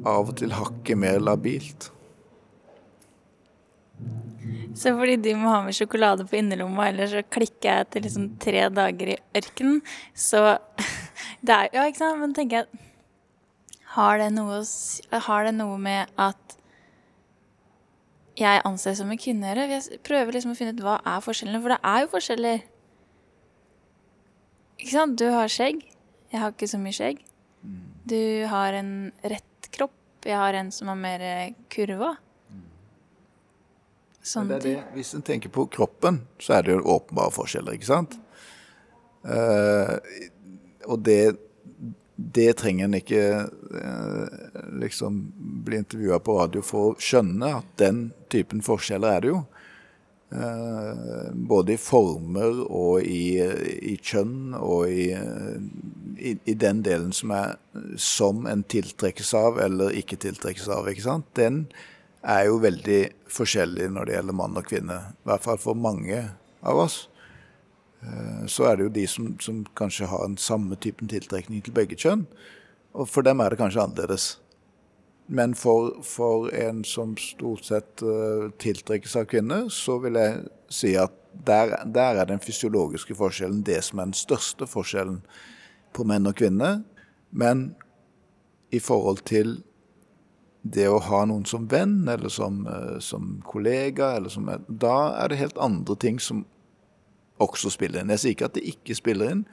av 0.07 0.29
og 0.31 0.35
til 0.39 0.53
hakket 0.55 0.99
mer 0.99 1.19
labilt. 1.23 1.89
Så 4.79 4.93
fordi 4.95 5.17
du 5.19 5.31
må 5.35 5.49
ha 5.51 5.63
med 5.65 5.75
sjokolade 5.75 6.23
på 6.29 6.37
innerlomma, 6.39 6.87
eller 6.91 7.09
så 7.11 7.23
klikker 7.25 7.67
jeg 7.67 7.85
etter 7.85 8.05
liksom 8.05 8.29
tre 8.39 8.67
dager 8.71 9.15
i 9.15 9.17
ørkenen, 9.35 9.81
så 10.15 10.59
det 11.45 11.55
er, 11.55 11.73
Ja, 11.73 11.87
ikke 11.87 12.03
sant? 12.03 12.21
Men 12.21 12.35
tenker 12.37 12.61
jeg 12.61 12.85
har 13.95 14.19
det, 14.21 14.29
noe, 14.35 14.61
har 15.25 15.47
det 15.47 15.55
noe 15.57 15.77
med 15.81 16.11
at 16.21 16.57
jeg 18.39 18.61
anses 18.63 18.99
som 19.01 19.09
en 19.09 19.19
kvinne 19.19 19.47
å 19.47 19.49
gjøre? 19.49 19.65
Jeg 19.73 20.01
prøver 20.05 20.37
liksom 20.37 20.53
å 20.53 20.59
finne 20.59 20.75
ut 20.77 20.83
hva 20.85 20.99
er 21.01 21.23
forskjellene, 21.25 21.61
for 21.63 21.73
det 21.73 21.79
er 21.91 22.03
jo 22.03 22.11
forskjeller. 22.13 22.61
Ikke 24.77 24.93
sant? 24.93 25.17
Du 25.19 25.25
har 25.33 25.51
skjegg. 25.51 25.81
Jeg 26.29 26.43
har 26.43 26.53
ikke 26.53 26.69
så 26.69 26.79
mye 26.79 26.95
skjegg. 26.95 27.25
Du 28.09 28.21
har 28.53 28.77
en 28.77 28.93
rett 29.25 29.48
kropp. 29.75 29.95
Jeg 30.25 30.37
har 30.37 30.57
en 30.59 30.71
som 30.71 30.91
har 30.91 30.99
mer 30.99 31.23
eh, 31.23 31.53
kurva. 31.71 32.15
Sånn 34.29 34.49
det 34.51 34.59
det, 34.65 34.75
hvis 34.93 35.13
en 35.15 35.23
tenker 35.25 35.51
på 35.53 35.65
kroppen, 35.71 36.21
så 36.39 36.59
er 36.59 36.65
det 36.65 36.75
jo 36.75 36.81
åpenbare 36.95 37.33
forskjeller, 37.33 37.77
ikke 37.77 37.87
sant? 37.87 38.17
Eh, 39.23 39.95
og 40.89 40.99
det, 41.07 41.21
det 42.15 42.49
trenger 42.59 42.89
en 42.89 42.97
ikke 42.99 43.23
eh, 43.79 44.59
liksom 44.81 45.21
bli 45.65 45.79
intervjua 45.81 46.19
på 46.23 46.35
radio 46.41 46.63
for 46.65 46.91
å 46.91 46.99
skjønne 46.99 47.53
at 47.61 47.71
den 47.81 48.09
typen 48.31 48.63
forskjeller 48.65 49.17
er 49.17 49.25
det 49.25 49.33
jo. 49.33 49.41
Eh, 50.29 51.31
både 51.33 51.73
i 51.73 51.81
former 51.81 52.61
og 52.67 53.01
i, 53.01 53.39
i 53.39 53.95
kjønn 53.97 54.53
og 54.59 54.91
i, 54.91 55.09
i, 56.19 56.53
den 56.53 56.81
delen 56.83 57.13
som 57.15 57.31
er 57.31 57.55
som 57.97 58.45
en 58.49 58.63
tiltrekkes 58.63 59.33
av 59.37 59.59
eller 59.63 59.95
ikke 59.97 60.19
tiltrekkes 60.19 60.67
av. 60.71 60.89
ikke 60.89 61.05
sant? 61.05 61.29
Den 61.37 61.67
er 62.21 62.47
jo 62.49 62.59
veldig 62.63 62.99
forskjellig 63.31 63.87
når 63.95 64.09
det 64.09 64.17
gjelder 64.17 64.37
mann 64.41 64.59
og 64.59 64.67
kvinne. 64.67 64.99
I 65.15 65.29
hvert 65.31 65.45
fall 65.45 65.61
for 65.61 65.79
mange 65.79 66.19
av 66.61 66.83
oss. 66.85 67.07
Eh, 68.01 68.45
Så 68.47 68.67
er 68.67 68.77
det 68.77 68.87
jo 68.87 68.95
de 68.99 69.07
som, 69.07 69.31
som 69.39 69.63
kanskje 69.75 70.09
har 70.11 70.25
en 70.25 70.37
samme 70.37 70.75
typen 70.75 71.07
tiltrekning 71.07 71.63
til 71.63 71.73
begge 71.73 71.95
kjønn. 71.99 72.27
Og 72.93 73.09
for 73.09 73.23
dem 73.23 73.39
er 73.39 73.49
det 73.49 73.59
kanskje 73.61 73.83
annerledes. 73.83 74.37
Men 75.29 75.53
for, 75.53 75.99
for 76.03 76.49
en 76.57 76.81
som 76.83 77.13
stort 77.21 77.67
sett 77.67 78.01
uh, 78.01 78.49
tiltrekkes 78.57 79.13
av 79.19 79.27
kvinner, 79.29 79.67
så 79.69 79.99
vil 80.01 80.17
jeg 80.17 80.39
si 80.73 80.95
at 80.97 81.13
der, 81.45 81.75
der 81.85 82.17
er 82.17 82.25
den 82.25 82.41
fysiologiske 82.41 83.13
forskjellen 83.15 83.61
det 83.63 83.83
som 83.85 84.01
er 84.01 84.09
den 84.09 84.17
største 84.17 84.65
forskjellen 84.65 85.21
på 85.93 86.05
menn 86.07 86.29
og 86.29 86.37
kvinner. 86.39 86.81
Men 87.31 87.73
i 88.71 88.79
forhold 88.81 89.23
til 89.29 89.59
det 90.61 90.87
å 90.91 90.99
ha 91.01 91.23
noen 91.27 91.45
som 91.47 91.67
venn, 91.71 92.07
eller 92.09 92.29
som, 92.29 92.65
eh, 92.67 92.99
som 92.99 93.41
kollega, 93.45 94.15
eller 94.17 94.29
som 94.29 94.49
da 94.67 95.23
er 95.23 95.29
det 95.29 95.39
helt 95.39 95.57
andre 95.57 95.95
ting 95.95 96.19
som 96.19 96.45
også 97.39 97.71
spiller 97.71 98.01
inn. 98.01 98.09
Jeg 98.09 98.19
sier 98.19 98.35
ikke 98.35 98.49
at 98.49 98.57
det 98.57 98.67
ikke 98.67 98.97
spiller 98.97 99.31
inn, 99.31 99.45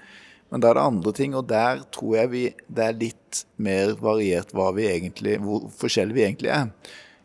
men 0.51 0.63
da 0.63 0.71
er 0.71 0.79
det 0.79 0.87
andre 0.87 1.13
ting, 1.13 1.35
og 1.35 1.49
der 1.49 1.83
tror 1.95 2.17
jeg 2.17 2.31
vi, 2.31 2.45
det 2.69 2.85
er 2.85 3.01
litt 3.01 3.45
mer 3.57 3.95
variert 3.99 4.53
egentlig, 4.55 5.39
hvor 5.43 5.69
forskjellige 5.71 6.15
vi 6.15 6.25
egentlig 6.27 6.51
er. 6.51 6.71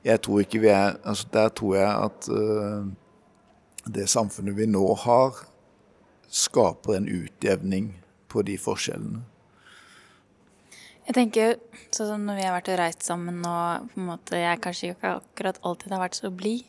Jeg 0.03 0.21
tror 0.21 0.41
ikke 0.41 0.59
vi 0.59 0.67
er, 0.67 0.97
altså 1.05 1.27
Der 1.31 1.49
tror 1.49 1.75
jeg 1.75 2.05
at 2.05 2.29
uh, 2.29 2.85
det 3.85 4.09
samfunnet 4.09 4.57
vi 4.57 4.65
nå 4.65 4.95
har, 4.95 5.35
skaper 6.27 6.95
en 6.97 7.09
utjevning 7.09 8.01
på 8.31 8.43
de 8.47 8.57
forskjellene. 8.61 9.21
Jeg 11.07 11.17
tenker 11.17 11.55
sånn 11.91 12.07
som 12.13 12.25
når 12.27 12.37
vi 12.37 12.43
har 12.45 12.55
vært 12.55 12.69
og 12.71 12.77
reist 12.79 13.03
sammen 13.03 13.41
og 13.43 13.89
på 13.91 13.99
en 13.99 14.09
måte 14.13 14.39
jeg 14.39 14.61
kanskje 14.63 14.93
ikke 14.93 15.15
akkurat 15.17 15.57
alltid 15.67 15.95
har 15.95 16.03
vært 16.05 16.19
så 16.21 16.31
blid. 16.31 16.67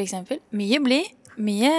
Eksempel. 0.00 0.40
Mye 0.56 0.78
blid. 0.82 1.16
Mye 1.40 1.72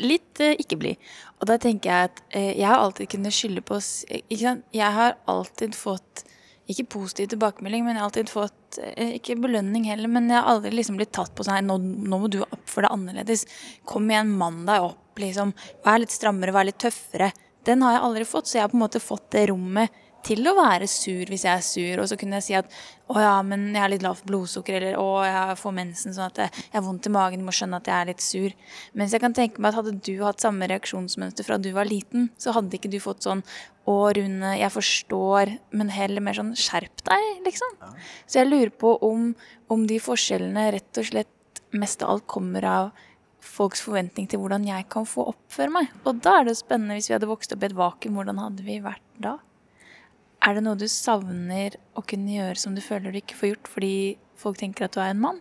litt 0.00 0.40
eh, 0.42 0.54
ikke 0.60 0.78
blid. 0.80 1.08
Og 1.40 1.48
da 1.50 1.58
tenker 1.60 1.90
jeg 1.90 2.10
at 2.10 2.22
eh, 2.30 2.52
jeg 2.54 2.68
har 2.68 2.80
alltid 2.80 3.10
kunnet 3.12 3.34
skylde 3.34 3.64
på 3.66 3.78
ikke 3.80 4.40
sant? 4.40 4.64
Jeg 4.74 4.96
har 4.96 5.18
alltid 5.30 5.76
fått 5.76 6.24
ikke 6.70 6.86
positiv 6.94 7.28
tilbakemelding, 7.34 7.84
men 7.84 7.96
jeg 7.96 8.00
har 8.00 8.08
alltid 8.08 8.30
fått 8.32 8.78
eh, 8.80 9.16
Ikke 9.18 9.36
belønning 9.36 9.84
heller, 9.90 10.08
men 10.08 10.30
jeg 10.30 10.38
har 10.38 10.48
aldri 10.54 10.72
liksom 10.72 10.96
blitt 10.96 11.12
tatt 11.16 11.34
på 11.36 11.44
sånn 11.44 11.68
nå, 11.68 11.76
nå 11.82 12.20
må 12.22 12.30
du 12.32 12.40
oppføre 12.46 12.86
deg 12.86 12.94
annerledes. 12.96 13.44
Kom 13.88 14.08
igjen, 14.08 14.32
mann 14.40 14.62
deg 14.68 14.86
opp, 14.86 15.18
liksom. 15.20 15.52
Vær 15.84 16.00
litt 16.00 16.14
strammere, 16.14 16.54
vær 16.56 16.70
litt 16.70 16.80
tøffere. 16.80 17.34
Den 17.64 17.84
har 17.84 17.96
jeg 17.96 18.06
aldri 18.08 18.26
fått, 18.28 18.48
så 18.48 18.58
jeg 18.58 18.66
har 18.66 18.72
på 18.72 18.78
en 18.78 18.84
måte 18.86 19.02
fått 19.02 19.30
det 19.34 19.48
rommet 19.52 20.02
til 20.24 20.40
å 20.48 20.54
være 20.56 20.86
sur 20.88 21.28
hvis 21.28 21.44
jeg 21.44 21.52
er 21.52 21.64
sur. 21.64 22.00
Og 22.02 22.08
så 22.08 22.16
kunne 22.20 22.38
jeg 22.40 22.46
si 22.46 22.56
at 22.58 22.70
å 23.12 23.20
ja, 23.20 23.34
men 23.44 23.66
jeg 23.74 23.82
har 23.82 23.92
litt 23.92 24.04
lavt 24.04 24.24
blodsukker, 24.28 24.78
eller 24.78 24.96
å, 25.00 25.20
jeg 25.26 25.58
får 25.60 25.76
mensen 25.76 26.16
sånn 26.16 26.30
at 26.30 26.40
jeg 26.44 26.52
jeg 26.54 26.76
har 26.78 26.84
vondt 26.86 27.08
i 27.08 27.12
magen, 27.12 27.42
du 27.42 27.46
må 27.46 27.54
skjønne 27.54 27.80
at 27.80 27.90
jeg 27.90 27.96
er 27.96 28.10
litt 28.10 28.24
sur. 28.24 28.54
Mens 28.98 29.14
jeg 29.14 29.22
kan 29.22 29.36
tenke 29.36 29.60
meg 29.60 29.72
at 29.72 29.80
hadde 29.82 29.94
du 30.06 30.14
hatt 30.24 30.42
samme 30.42 30.68
reaksjonsmønster 30.70 31.46
fra 31.46 31.60
du 31.60 31.70
var 31.76 31.88
liten, 31.88 32.30
så 32.40 32.54
hadde 32.56 32.78
ikke 32.78 32.92
du 32.92 32.98
fått 33.04 33.26
sånn 33.26 33.44
å, 33.84 33.96
Rune, 34.16 34.54
jeg 34.56 34.72
forstår, 34.72 35.52
men 35.76 35.92
heller 35.92 36.24
mer 36.24 36.38
sånn 36.38 36.54
skjerp 36.56 37.04
deg, 37.04 37.26
liksom. 37.44 37.74
Så 38.24 38.40
jeg 38.40 38.48
lurer 38.48 38.72
på 38.72 38.94
om, 39.04 39.32
om 39.68 39.84
de 39.88 40.00
forskjellene 40.00 40.70
rett 40.78 41.02
og 41.02 41.10
slett 41.10 41.60
mest 41.76 42.02
av 42.06 42.14
alt 42.14 42.26
kommer 42.30 42.64
av 42.64 43.04
folks 43.44 43.82
forventning 43.84 44.26
til 44.30 44.40
hvordan 44.42 44.66
jeg 44.66 44.86
kan 44.92 45.06
få 45.08 45.28
oppføre 45.34 45.72
meg. 45.72 45.90
Og 46.08 46.20
da 46.24 46.40
er 46.40 46.48
det 46.48 46.56
spennende 46.58 46.98
hvis 46.98 47.10
vi 47.10 47.16
hadde 47.16 47.30
vokst 47.30 47.54
opp 47.54 47.64
i 47.64 47.68
et 47.70 47.78
vakuum, 47.78 48.18
hvordan 48.18 48.40
hadde 48.42 48.66
vi 48.66 48.80
vært 48.84 49.04
da? 49.22 49.38
Er 50.44 50.56
det 50.56 50.64
noe 50.66 50.76
du 50.76 50.86
savner 50.90 51.78
å 51.96 52.04
kunne 52.04 52.34
gjøre 52.34 52.60
som 52.60 52.74
du 52.76 52.82
føler 52.84 53.14
du 53.14 53.20
ikke 53.20 53.38
får 53.38 53.52
gjort 53.54 53.74
fordi 53.76 53.96
folk 54.40 54.60
tenker 54.60 54.86
at 54.86 54.96
du 54.96 55.00
er 55.00 55.14
en 55.14 55.22
mann? 55.22 55.40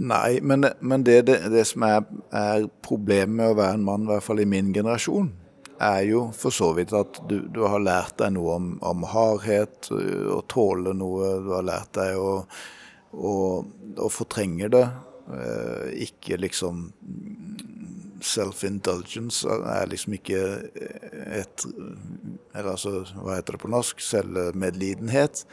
Nei, 0.00 0.40
men, 0.40 0.64
men 0.80 1.04
det, 1.04 1.18
det, 1.28 1.36
det 1.52 1.66
som 1.68 1.84
er, 1.84 2.06
er 2.32 2.64
problemet 2.84 3.34
med 3.36 3.52
å 3.52 3.58
være 3.58 3.76
en 3.76 3.84
mann, 3.84 4.06
i 4.06 4.14
hvert 4.14 4.24
fall 4.24 4.40
i 4.40 4.48
min 4.48 4.70
generasjon, 4.72 5.28
er 5.82 6.06
jo 6.08 6.22
for 6.36 6.54
så 6.54 6.70
vidt 6.76 6.94
at 6.96 7.20
du, 7.28 7.42
du 7.52 7.60
har 7.68 7.82
lært 7.82 8.16
deg 8.22 8.32
noe 8.38 8.56
om, 8.56 8.70
om 8.88 9.04
hardhet, 9.10 9.90
å 9.92 10.40
tåle 10.48 10.94
noe, 10.96 11.34
du 11.44 11.52
har 11.52 11.66
lært 11.66 11.92
deg 11.98 12.16
å, 12.16 12.32
å, 13.12 13.34
å 14.00 14.10
fortrenge 14.12 14.70
det. 14.72 14.86
Eh, 15.30 16.02
Ikke 16.08 16.38
liksom 16.40 16.90
Self-indulgence 18.22 19.48
er 19.50 19.88
liksom 19.90 20.14
ikke 20.14 20.42
et 21.34 21.64
Eller 22.54 22.70
altså, 22.70 23.02
hva 23.18 23.38
heter 23.38 23.56
det 23.56 23.62
på 23.64 23.70
norsk? 23.72 24.02
Selvmedlidenhet 24.02 25.44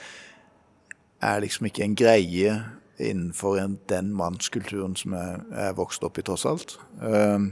er 1.26 1.42
liksom 1.44 1.68
ikke 1.68 1.84
en 1.84 1.98
greie 2.00 2.54
innenfor 3.00 3.58
en, 3.60 3.78
den 3.92 4.12
mannskulturen 4.16 4.96
som 5.00 5.16
jeg 5.16 5.40
er 5.66 5.76
vokst 5.76 6.04
opp 6.04 6.20
i, 6.20 6.24
tross 6.24 6.46
alt. 6.48 6.76
Eh, 7.04 7.48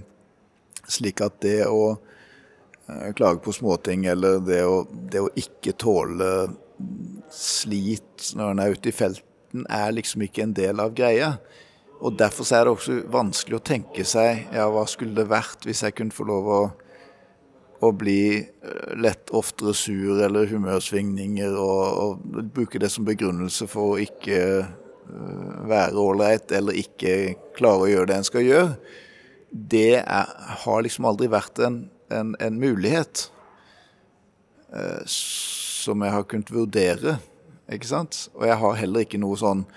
slik 0.87 1.23
at 1.23 1.39
det 1.43 1.65
å 1.67 1.95
eh, 1.95 3.11
klage 3.15 3.41
på 3.43 3.55
småting, 3.55 4.05
eller 4.11 4.41
det 4.43 4.61
å, 4.67 4.81
det 4.87 5.23
å 5.23 5.31
ikke 5.39 5.75
tåle 5.79 6.31
slit 7.33 8.31
når 8.37 8.53
en 8.53 8.63
er 8.63 8.75
ute 8.75 8.91
i 8.91 8.95
felten, 8.95 9.65
er 9.71 9.95
liksom 9.95 10.25
ikke 10.27 10.45
en 10.45 10.55
del 10.57 10.83
av 10.83 10.95
greia. 10.95 11.37
Og 11.97 12.17
Derfor 12.19 12.45
er 12.53 12.65
det 12.65 12.73
også 12.75 12.97
vanskelig 13.09 13.57
å 13.57 13.65
tenke 13.65 14.03
seg 14.05 14.51
ja, 14.53 14.67
hva 14.69 14.83
skulle 14.89 15.17
det 15.17 15.29
vært 15.31 15.65
hvis 15.65 15.81
jeg 15.85 15.95
kunne 15.97 16.13
få 16.13 16.27
lov 16.29 16.51
å 16.53 16.61
å 17.79 17.91
bli 17.93 18.37
eh, 18.37 18.93
lett 18.97 19.29
oftere 19.35 19.73
sur 19.77 20.21
eller 20.23 20.49
humørsvingninger, 20.49 21.57
og, 21.61 21.83
og 22.01 22.47
bruke 22.53 22.81
det 22.81 22.89
som 22.93 23.05
begrunnelse 23.07 23.67
for 23.69 23.93
å 23.93 23.99
ikke 24.01 24.39
eh, 24.63 25.51
være 25.69 26.01
ålreit 26.01 26.53
eller 26.57 26.79
ikke 26.81 27.35
klare 27.57 27.85
å 27.85 27.91
gjøre 27.91 28.11
det 28.11 28.19
en 28.19 28.29
skal 28.31 28.47
gjøre, 28.47 28.71
det 29.51 30.01
er, 30.01 30.33
har 30.65 30.83
liksom 30.83 31.07
aldri 31.07 31.29
vært 31.31 31.61
en, 31.63 31.83
en, 32.13 32.33
en 32.43 32.59
mulighet 32.59 33.27
eh, 34.73 35.03
som 35.07 36.03
jeg 36.03 36.15
har 36.17 36.27
kunnet 36.29 36.53
vurdere, 36.53 37.17
ikke 37.71 37.89
sant? 37.89 38.25
Og 38.35 38.47
jeg 38.47 38.57
har 38.63 38.81
heller 38.81 39.05
ikke 39.05 39.21
noe 39.21 39.37
sånn 39.39 39.67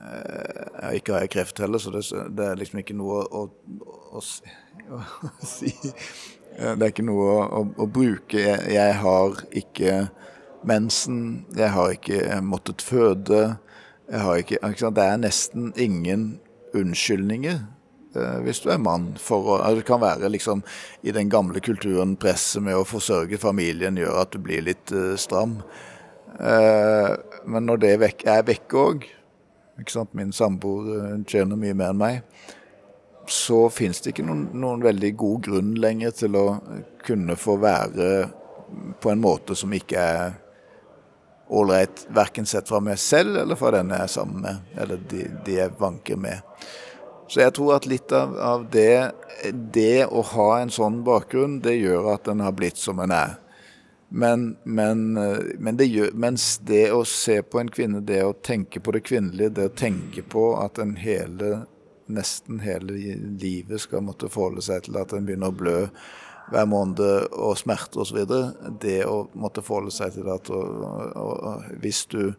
eh, 0.00 0.90
Ikke 0.98 1.14
har 1.14 1.24
jeg 1.24 1.34
kreft 1.36 1.62
heller, 1.62 1.78
så 1.82 1.92
det, 1.94 2.04
det 2.36 2.46
er 2.46 2.60
liksom 2.60 2.82
ikke 2.82 2.98
noe 2.98 3.22
å, 3.24 3.46
å, 3.46 4.20
å, 4.20 4.24
å 5.00 5.46
si 5.46 5.74
Eh, 6.58 6.76
Det 6.76 6.84
er 6.84 6.92
ikke 6.92 7.06
noe 7.06 7.34
å, 7.60 7.86
bruke. 7.86 8.38
Jeg, 8.38 8.70
jeg 8.74 8.94
har 9.02 9.42
ikke 9.56 9.96
mensen, 10.66 11.20
jeg 11.56 11.72
har 11.74 11.96
ikke 11.96 12.40
måttet 12.44 12.84
føde. 12.84 13.42
Jeg 14.10 14.24
har 14.26 14.40
ikke, 14.42 14.62
ikke? 14.66 14.94
Det 14.96 15.04
er 15.06 15.20
nesten 15.22 15.70
ingen 15.78 16.24
unnskyldninger 16.76 17.60
eh, 18.16 18.38
hvis 18.44 18.62
du 18.64 18.70
er 18.74 18.82
mann. 18.82 19.12
For 19.22 19.54
å, 19.54 19.60
altså 19.60 19.80
det 19.80 19.86
kan 19.88 20.02
være 20.02 20.32
liksom 20.32 20.64
i 21.06 21.14
den 21.14 21.30
gamle 21.32 21.62
kulturen 21.64 22.16
presset 22.20 22.64
med 22.66 22.78
å 22.78 22.86
forsørge 22.88 23.40
familien 23.40 23.98
gjør 24.00 24.24
at 24.24 24.34
du 24.34 24.42
blir 24.42 24.66
litt 24.66 24.92
eh, 24.92 25.14
stram. 25.20 25.60
Eh, 26.40 27.14
men 27.46 27.66
når 27.66 27.82
det 27.84 27.94
er 27.94 28.44
vekk, 28.46 28.76
òg, 28.78 29.08
min 30.12 30.32
samboer 30.32 30.90
eh, 30.96 31.16
tjener 31.26 31.58
mye 31.60 31.76
mer 31.76 31.94
enn 31.94 32.00
meg, 32.00 32.46
så 33.30 33.68
fins 33.70 34.00
det 34.02 34.14
ikke 34.14 34.26
noen, 34.26 34.48
noen 34.58 34.82
veldig 34.82 35.14
god 35.18 35.42
grunn 35.46 35.74
lenger 35.78 36.14
til 36.22 36.38
å 36.38 36.46
kunne 37.06 37.36
få 37.38 37.56
være 37.62 38.10
på 39.02 39.10
en 39.10 39.22
måte 39.22 39.54
som 39.58 39.72
ikke 39.74 39.98
er 39.98 40.32
ålreit, 41.50 42.06
verken 42.14 42.46
sett 42.46 42.68
fra 42.70 42.80
meg 42.82 42.98
selv 43.02 43.40
eller 43.42 43.58
fra 43.58 43.72
den 43.74 43.90
jeg 43.90 44.06
er 44.06 44.12
sammen 44.12 44.44
med, 44.44 44.70
eller 44.78 45.00
de, 45.10 45.24
de 45.46 45.56
jeg 45.58 45.74
vanker 45.78 46.18
med. 46.20 46.42
Så 47.30 47.44
jeg 47.44 47.54
tror 47.54 47.76
at 47.76 47.86
litt 47.86 48.10
av, 48.14 48.34
av 48.42 48.66
det, 48.70 49.12
det 49.74 50.06
å 50.06 50.22
ha 50.32 50.48
en 50.60 50.72
sånn 50.74 51.00
bakgrunn, 51.06 51.60
det 51.62 51.76
gjør 51.78 52.12
at 52.16 52.26
den 52.26 52.42
har 52.42 52.54
blitt 52.58 52.78
som 52.78 52.98
den 53.02 53.14
er. 53.14 53.36
Men, 54.10 54.56
men, 54.64 55.12
men 55.58 55.76
det 55.78 55.86
gjør, 55.86 56.14
mens 56.18 56.56
det 56.66 56.88
å 56.90 57.04
se 57.06 57.36
på 57.46 57.60
en 57.60 57.68
kvinne, 57.70 58.00
det 58.02 58.24
å 58.26 58.32
tenke 58.34 58.82
på 58.82 58.94
det 58.96 59.04
kvinnelige, 59.06 59.52
det 59.54 59.68
å 59.70 59.76
tenke 59.78 60.24
på 60.26 60.48
at 60.58 60.80
en 60.82 60.96
hele, 60.98 61.60
nesten 62.10 62.58
hele 62.64 62.96
livet 63.38 63.84
skal 63.84 64.02
måtte 64.02 64.30
forholde 64.32 64.64
seg 64.66 64.88
til 64.88 64.98
at 64.98 65.14
en 65.14 65.28
begynner 65.28 65.54
å 65.54 65.58
blø 65.60 65.76
hver 66.50 66.66
måned 66.66 67.00
og 67.30 67.58
smerte 67.58 68.02
osv. 68.02 68.18
Det 68.82 69.04
å 69.06 69.28
måtte 69.38 69.62
forholde 69.62 69.94
seg 69.94 70.16
til 70.16 70.30
at 70.32 70.50
og, 70.50 70.82
og, 71.14 71.14
og, 71.14 71.70
hvis 71.82 72.02
du 72.10 72.34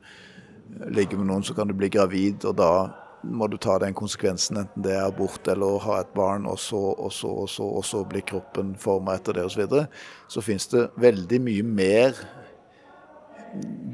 ligger 0.91 1.19
med 1.19 1.31
noen, 1.31 1.45
så 1.47 1.55
kan 1.55 1.71
du 1.71 1.75
bli 1.77 1.91
gravid, 1.91 2.43
og 2.47 2.57
da 2.59 2.71
må 3.23 3.47
du 3.47 3.57
ta 3.61 3.77
den 3.79 3.93
konsekvensen, 3.97 4.57
enten 4.63 4.85
det 4.85 4.95
er 4.95 5.05
abort 5.05 5.47
eller 5.51 5.75
å 5.75 5.81
ha 5.85 5.99
et 6.01 6.13
barn, 6.15 6.47
og 6.49 6.59
så 6.59 6.79
og 6.91 7.11
så 7.13 7.31
og 7.43 7.49
så, 7.49 7.67
og 7.79 7.85
så 7.85 8.03
blir 8.07 8.25
kroppen 8.27 8.73
forma 8.79 9.15
etter 9.17 9.37
det 9.37 9.45
osv. 9.45 9.53
Så, 9.53 9.61
videre. 9.61 9.87
så 10.27 10.43
fins 10.45 10.67
det 10.71 10.87
veldig 11.01 11.41
mye 11.45 11.67
mer 11.67 12.21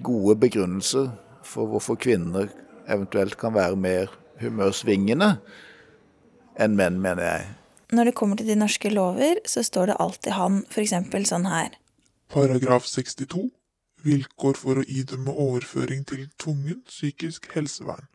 gode 0.06 0.38
begrunnelser 0.40 1.12
for 1.48 1.70
hvorfor 1.72 1.98
kvinner 2.00 2.52
eventuelt 2.88 3.38
kan 3.40 3.56
være 3.56 3.76
mer 3.76 4.12
humørsvingende 4.42 5.38
enn 6.58 6.76
menn, 6.78 7.02
mener 7.02 7.24
jeg. 7.24 7.48
Når 7.94 8.10
det 8.10 8.16
kommer 8.20 8.40
til 8.40 8.50
de 8.50 8.58
norske 8.60 8.90
lover, 8.92 9.40
så 9.48 9.64
står 9.64 9.92
det 9.92 10.00
alltid 10.04 10.36
han 10.36 10.64
f.eks. 10.68 10.96
sånn 11.30 11.48
her. 11.48 11.78
Paragraf 12.32 12.88
62. 12.90 13.48
Vilkår 14.04 14.60
for 14.60 14.82
å 14.82 14.86
idømme 14.88 15.32
overføring 15.32 16.04
til 16.08 16.28
tvungen 16.40 16.82
psykisk 16.88 17.48
helsevern. 17.56 18.08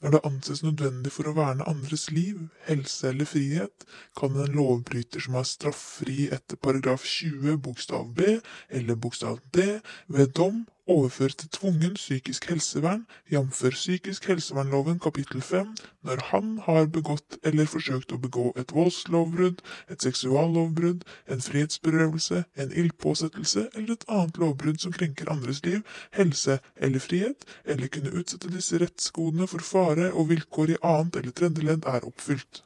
Når 0.00 0.14
det 0.14 0.20
anses 0.24 0.62
nødvendig 0.64 1.12
for 1.12 1.28
å 1.28 1.34
verne 1.36 1.66
andres 1.68 2.06
liv, 2.14 2.46
helse 2.64 3.10
eller 3.10 3.28
frihet, 3.28 3.84
kan 4.16 4.36
en 4.36 4.54
lovbryter 4.56 5.20
som 5.20 5.36
er 5.36 5.48
straffri 5.48 6.30
etter 6.32 6.56
paragraf 6.56 7.04
20 7.04 7.58
bokstav 7.66 8.08
b 8.16 8.38
eller 8.68 8.96
bokstav 8.96 9.42
d 9.52 9.66
ved 10.08 10.32
dom 10.38 10.64
overføres 10.86 11.34
til 11.34 11.48
tvungen 11.48 11.94
psykisk 11.94 12.48
helsevern, 12.50 13.06
jf. 13.32 13.62
psykisk 13.70 14.26
helsevernloven 14.28 14.98
kapittel 14.98 15.42
5, 15.42 15.74
når 16.02 16.22
han 16.30 16.58
har 16.66 16.86
begått 16.86 17.38
eller 17.44 17.66
forsøkt 17.66 18.12
å 18.12 18.20
begå 18.22 18.52
et 18.60 18.72
voldslovbrudd, 18.74 19.60
et 19.90 20.02
seksuallovbrudd, 20.02 21.04
en 21.28 21.44
frihetsberøvelse, 21.44 22.44
en 22.56 22.72
ildpåsettelse 22.72 23.68
eller 23.74 23.92
et 23.92 24.08
annet 24.08 24.40
lovbrudd 24.40 24.80
som 24.80 24.94
krenker 24.96 25.30
andres 25.32 25.64
liv, 25.66 25.84
helse 26.16 26.58
eller 26.76 27.04
frihet, 27.04 27.46
eller 27.64 27.92
kunne 27.92 28.14
utsette 28.16 28.50
disse 28.52 28.80
rettsgodene 28.80 29.46
for 29.50 29.64
fare 29.64 30.10
og 30.12 30.30
vilkår 30.32 30.74
i 30.74 30.80
annet 30.82 31.20
eller 31.20 31.36
tredje 31.36 31.66
ledd 31.66 31.86
er 31.86 32.06
oppfylt. 32.08 32.64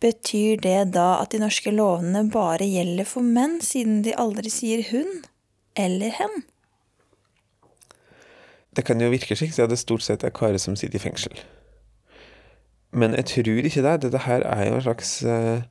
Betyr 0.00 0.62
det 0.64 0.92
da 0.94 1.18
at 1.20 1.34
de 1.34 1.42
norske 1.42 1.72
lovene 1.74 2.22
bare 2.32 2.64
gjelder 2.64 3.04
for 3.08 3.26
menn, 3.26 3.58
siden 3.60 4.00
de 4.06 4.14
aldri 4.16 4.48
sier 4.52 4.86
hun 4.88 5.20
eller 5.76 6.14
hen? 6.16 6.40
Det 8.76 8.84
kan 8.86 9.00
jo 9.00 9.10
virke 9.10 9.36
slik, 9.36 9.58
at 9.58 9.70
det 9.70 9.78
stort 9.78 10.02
sett 10.02 10.24
er 10.24 10.30
karer 10.30 10.58
som 10.58 10.76
sitter 10.76 10.96
i 11.00 11.02
fengsel. 11.02 11.40
Men 12.92 13.14
jeg 13.14 13.24
tror 13.24 13.66
ikke 13.66 13.82
det. 13.82 14.02
Dette 14.02 14.18
her 14.26 14.44
er 14.46 14.68
jo 14.68 14.74
en 14.78 14.82
slags 14.82 15.10
uh, 15.26 15.62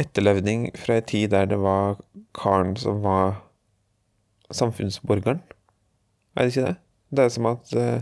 etterlevning 0.00 0.70
fra 0.78 0.96
en 1.00 1.06
tid 1.06 1.28
der 1.30 1.44
det 1.50 1.58
var 1.62 1.96
karen 2.34 2.76
som 2.76 3.02
var 3.02 3.42
samfunnsborgeren. 4.50 5.42
Er 6.36 6.42
det 6.46 6.56
ikke 6.56 6.66
det? 6.66 6.76
Det 7.10 7.24
er 7.24 7.28
som 7.28 7.46
at 7.46 7.74
uh, 7.76 8.00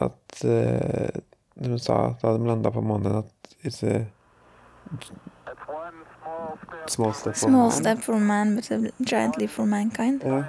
at 0.00 0.44
uh, 0.44 1.20
de 1.64 1.78
sa 1.78 2.14
da 2.22 2.32
de 2.36 2.46
landa 2.46 2.70
på 2.70 2.80
månen, 2.80 3.18
at 3.20 3.54
it's 3.64 3.82
a 3.86 4.06
small 6.88 7.12
step 7.14 7.34
for 7.34 7.48
Small 7.48 7.62
man. 7.68 7.72
step 7.72 7.98
for 7.98 8.18
man, 8.18 8.54
but 8.56 8.70
a 8.70 8.78
giant 9.04 9.38
leap 9.38 9.50
for 9.50 9.64
mankind. 9.64 10.22
Ja. 10.24 10.42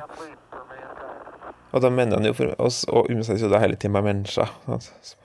Og 1.72 1.84
da 1.84 1.90
mener 1.90 2.20
han 2.20 2.28
jo 2.28 2.36
for 2.36 2.56
oss, 2.60 2.84
og 2.90 3.10
umiddelbart 3.10 3.42
jo 3.42 3.52
da 3.52 3.60
hele 3.64 3.76
tiden 3.80 3.96
med 3.96 4.08
mennesker. 4.10 4.52
Altså. 4.68 5.16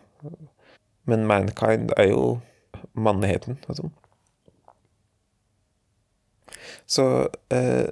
Men 1.06 1.26
mankind 1.26 1.90
er 1.96 2.10
jo 2.10 2.38
mannheten, 2.94 3.58
altså. 3.68 3.90
Så 6.86 7.04
eh, 7.50 7.88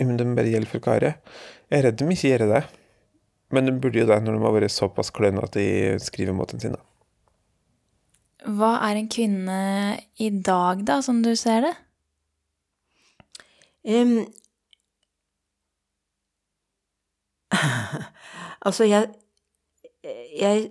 om 0.00 0.16
de 0.16 0.26
bare 0.36 0.52
gjelder 0.52 0.70
for 0.70 0.84
karet. 0.84 1.32
Jeg 1.68 1.80
er 1.80 1.88
redd 1.88 1.98
de 2.00 2.10
ikke 2.12 2.32
gjør 2.34 2.46
det. 2.52 2.62
Men 3.52 3.64
de 3.64 3.72
burde 3.80 4.02
jo 4.02 4.08
det 4.08 4.18
når 4.24 4.36
de 4.36 4.44
har 4.44 4.54
vært 4.58 4.74
såpass 4.74 5.10
klønete 5.14 5.62
i 5.62 5.74
skrivemåten 6.04 6.60
sin. 6.60 6.76
da. 6.76 6.84
Hva 8.58 8.74
er 8.86 9.00
en 9.00 9.08
kvinne 9.10 9.60
i 10.20 10.28
dag, 10.30 10.84
da, 10.86 11.00
som 11.04 11.22
du 11.24 11.32
ser 11.36 11.64
det? 11.64 11.74
Um, 13.88 14.28
altså, 18.66 18.86
jeg, 18.88 19.10
jeg 20.38 20.68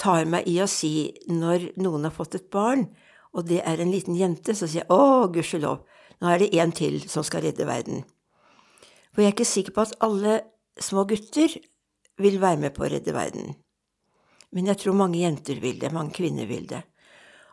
tar 0.00 0.28
meg 0.28 0.48
i 0.48 0.58
å 0.62 0.68
si 0.70 1.10
når 1.30 1.70
noen 1.80 2.08
har 2.08 2.14
fått 2.14 2.38
et 2.38 2.50
barn, 2.52 2.86
og 3.36 3.48
det 3.50 3.62
er 3.68 3.80
en 3.82 3.92
liten 3.92 4.16
jente, 4.16 4.54
så 4.56 4.68
sier 4.68 4.84
jeg 4.84 4.92
å, 4.92 5.28
gudskjelov, 5.32 5.82
nå 6.20 6.30
er 6.32 6.40
det 6.40 6.52
en 6.60 6.72
til 6.72 7.02
som 7.10 7.24
skal 7.26 7.44
redde 7.44 7.68
verden. 7.68 8.04
For 9.12 9.22
jeg 9.22 9.32
er 9.32 9.36
ikke 9.36 9.48
sikker 9.48 9.76
på 9.76 9.84
at 9.84 9.96
alle 10.04 10.40
små 10.80 11.06
gutter 11.08 11.52
vil 12.20 12.40
være 12.40 12.60
med 12.64 12.74
på 12.76 12.84
å 12.84 12.90
redde 12.92 13.14
verden. 13.16 13.54
Men 14.56 14.70
jeg 14.70 14.80
tror 14.80 14.96
mange 14.96 15.20
jenter 15.20 15.60
vil 15.60 15.80
det, 15.80 15.92
mange 15.92 16.14
kvinner 16.16 16.48
vil 16.48 16.64
det. 16.68 16.82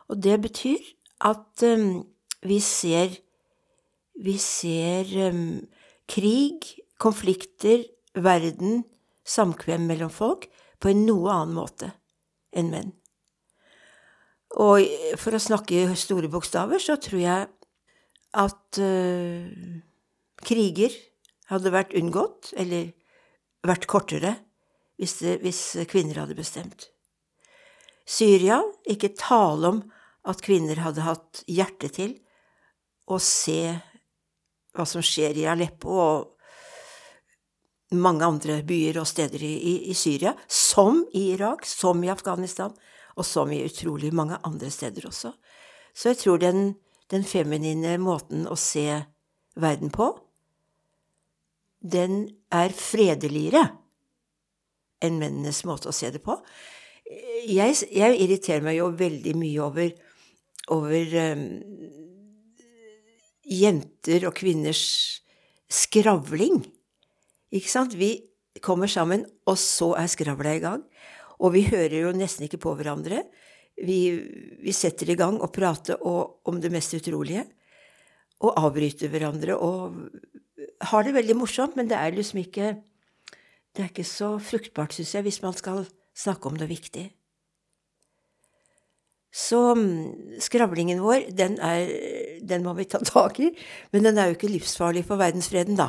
Og 0.08 0.20
det 0.24 0.38
betyr 0.44 0.80
at 1.24 1.64
um, 1.64 2.04
vi 2.44 2.60
ser 2.60 3.20
Vi 4.14 4.36
ser 4.38 5.08
um, 5.26 5.64
krig, 6.06 6.62
konflikter, 7.02 7.80
verden, 8.14 8.82
samkvem 9.24 9.86
mellom 9.88 10.12
folk, 10.12 10.46
på 10.78 10.90
en 10.92 11.04
noe 11.06 11.32
annen 11.32 11.56
måte 11.56 11.90
enn 12.54 12.70
menn. 12.70 12.92
Og 14.60 14.84
for 15.18 15.34
å 15.34 15.42
snakke 15.42 15.88
store 15.98 16.30
bokstaver, 16.30 16.78
så 16.78 16.96
tror 17.02 17.20
jeg 17.20 17.48
at 18.34 18.78
uh, 18.82 19.46
kriger 20.46 20.94
hadde 21.50 21.72
vært 21.74 21.94
unngått, 21.98 22.52
eller 22.58 22.92
vært 23.66 23.88
kortere, 23.90 24.36
hvis, 25.00 25.18
det, 25.22 25.38
hvis 25.42 25.62
kvinner 25.90 26.22
hadde 26.22 26.36
bestemt. 26.38 26.88
Syria, 28.06 28.60
ikke 28.86 29.14
tale 29.16 29.72
om 29.72 29.80
at 30.28 30.42
kvinner 30.44 30.82
hadde 30.84 31.04
hatt 31.04 31.42
hjerte 31.50 31.90
til 31.92 32.14
å 33.10 33.18
se 33.20 33.74
hva 34.74 34.86
som 34.88 35.04
skjer 35.04 35.40
i 35.40 35.48
Aleppo 35.48 35.96
og 35.98 36.33
mange 37.96 38.26
andre 38.26 38.60
byer 38.66 39.00
og 39.02 39.08
steder 39.08 39.42
i, 39.42 39.52
i, 39.54 39.74
i 39.90 39.94
Syria, 39.96 40.34
som 40.48 41.04
i 41.12 41.30
Irak, 41.34 41.66
som 41.68 42.02
i 42.04 42.10
Afghanistan, 42.12 42.74
og 43.14 43.26
som 43.26 43.52
i 43.52 43.62
utrolig 43.66 44.12
mange 44.14 44.38
andre 44.42 44.70
steder 44.70 45.06
også. 45.08 45.32
Så 45.94 46.12
jeg 46.12 46.20
tror 46.22 46.42
den, 46.42 46.74
den 47.10 47.24
feminine 47.24 47.96
måten 48.02 48.48
å 48.50 48.56
se 48.58 49.04
verden 49.54 49.92
på, 49.94 50.10
den 51.84 52.24
er 52.54 52.72
fredeligere 52.74 53.66
enn 55.04 55.20
mennenes 55.20 55.62
måte 55.68 55.90
å 55.90 55.94
se 55.94 56.08
det 56.14 56.22
på. 56.24 56.38
Jeg, 57.44 57.76
jeg 57.92 58.20
irriterer 58.24 58.64
meg 58.64 58.78
jo 58.78 58.88
veldig 58.96 59.34
mye 59.36 59.60
over, 59.66 59.90
over 60.72 61.16
um, 61.34 61.42
jenter 63.44 64.24
og 64.30 64.38
kvinners 64.38 64.84
skravling. 65.68 66.62
Ikke 67.54 67.70
sant? 67.70 67.94
Vi 67.94 68.16
kommer 68.62 68.90
sammen, 68.90 69.24
og 69.46 69.58
så 69.60 69.92
er 69.98 70.10
skravla 70.10 70.54
i 70.56 70.62
gang. 70.62 70.84
Og 71.42 71.54
vi 71.54 71.64
hører 71.66 71.96
jo 72.06 72.14
nesten 72.14 72.46
ikke 72.46 72.62
på 72.62 72.74
hverandre. 72.78 73.24
Vi, 73.74 73.98
vi 74.62 74.74
setter 74.74 75.10
i 75.10 75.18
gang 75.18 75.40
og 75.42 75.52
prater 75.54 75.98
og, 75.98 76.40
om 76.46 76.60
det 76.62 76.70
mest 76.74 76.94
utrolige. 76.94 77.44
Og 78.44 78.54
avbryter 78.58 79.10
hverandre 79.10 79.56
og 79.56 79.98
har 80.90 81.04
det 81.06 81.14
veldig 81.14 81.36
morsomt, 81.38 81.76
men 81.78 81.88
det 81.90 81.98
er 81.98 82.16
liksom 82.16 82.42
ikke 82.42 82.74
Det 83.74 83.82
er 83.82 83.88
ikke 83.90 84.04
så 84.06 84.36
fruktbart, 84.38 84.92
syns 84.94 85.16
jeg, 85.16 85.24
hvis 85.26 85.40
man 85.42 85.54
skal 85.58 85.80
snakke 86.14 86.46
om 86.46 86.54
noe 86.54 86.68
viktig. 86.70 87.08
Så 89.34 89.58
skravlingen 90.46 91.00
vår, 91.02 91.24
den, 91.34 91.56
er, 91.58 91.90
den 92.38 92.62
må 92.62 92.76
vi 92.78 92.86
ta 92.86 93.00
tak 93.02 93.40
i, 93.42 93.48
men 93.90 94.06
den 94.06 94.20
er 94.22 94.30
jo 94.30 94.36
ikke 94.36 94.52
livsfarlig 94.52 95.02
for 95.08 95.18
verdensfreden, 95.18 95.74
da. 95.74 95.88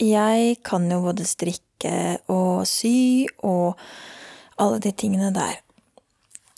Jeg 0.00 0.56
kan 0.64 0.88
jo 0.90 1.00
både 1.04 1.26
strikke 1.28 2.18
og 2.32 2.66
sy 2.68 3.26
og 3.44 3.76
alle 4.60 4.80
de 4.82 4.92
tingene 4.92 5.30
der. 5.34 5.60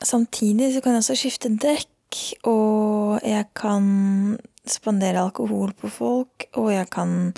Samtidig 0.03 0.73
så 0.75 0.81
kan 0.83 0.97
jeg 0.97 1.05
også 1.05 1.17
skifte 1.19 1.51
dekk, 1.63 1.89
og 2.51 3.23
jeg 3.25 3.47
kan 3.57 4.39
spandere 4.67 5.23
alkohol 5.23 5.73
på 5.79 5.91
folk, 5.91 6.47
og 6.59 6.73
jeg 6.73 6.89
kan 6.91 7.33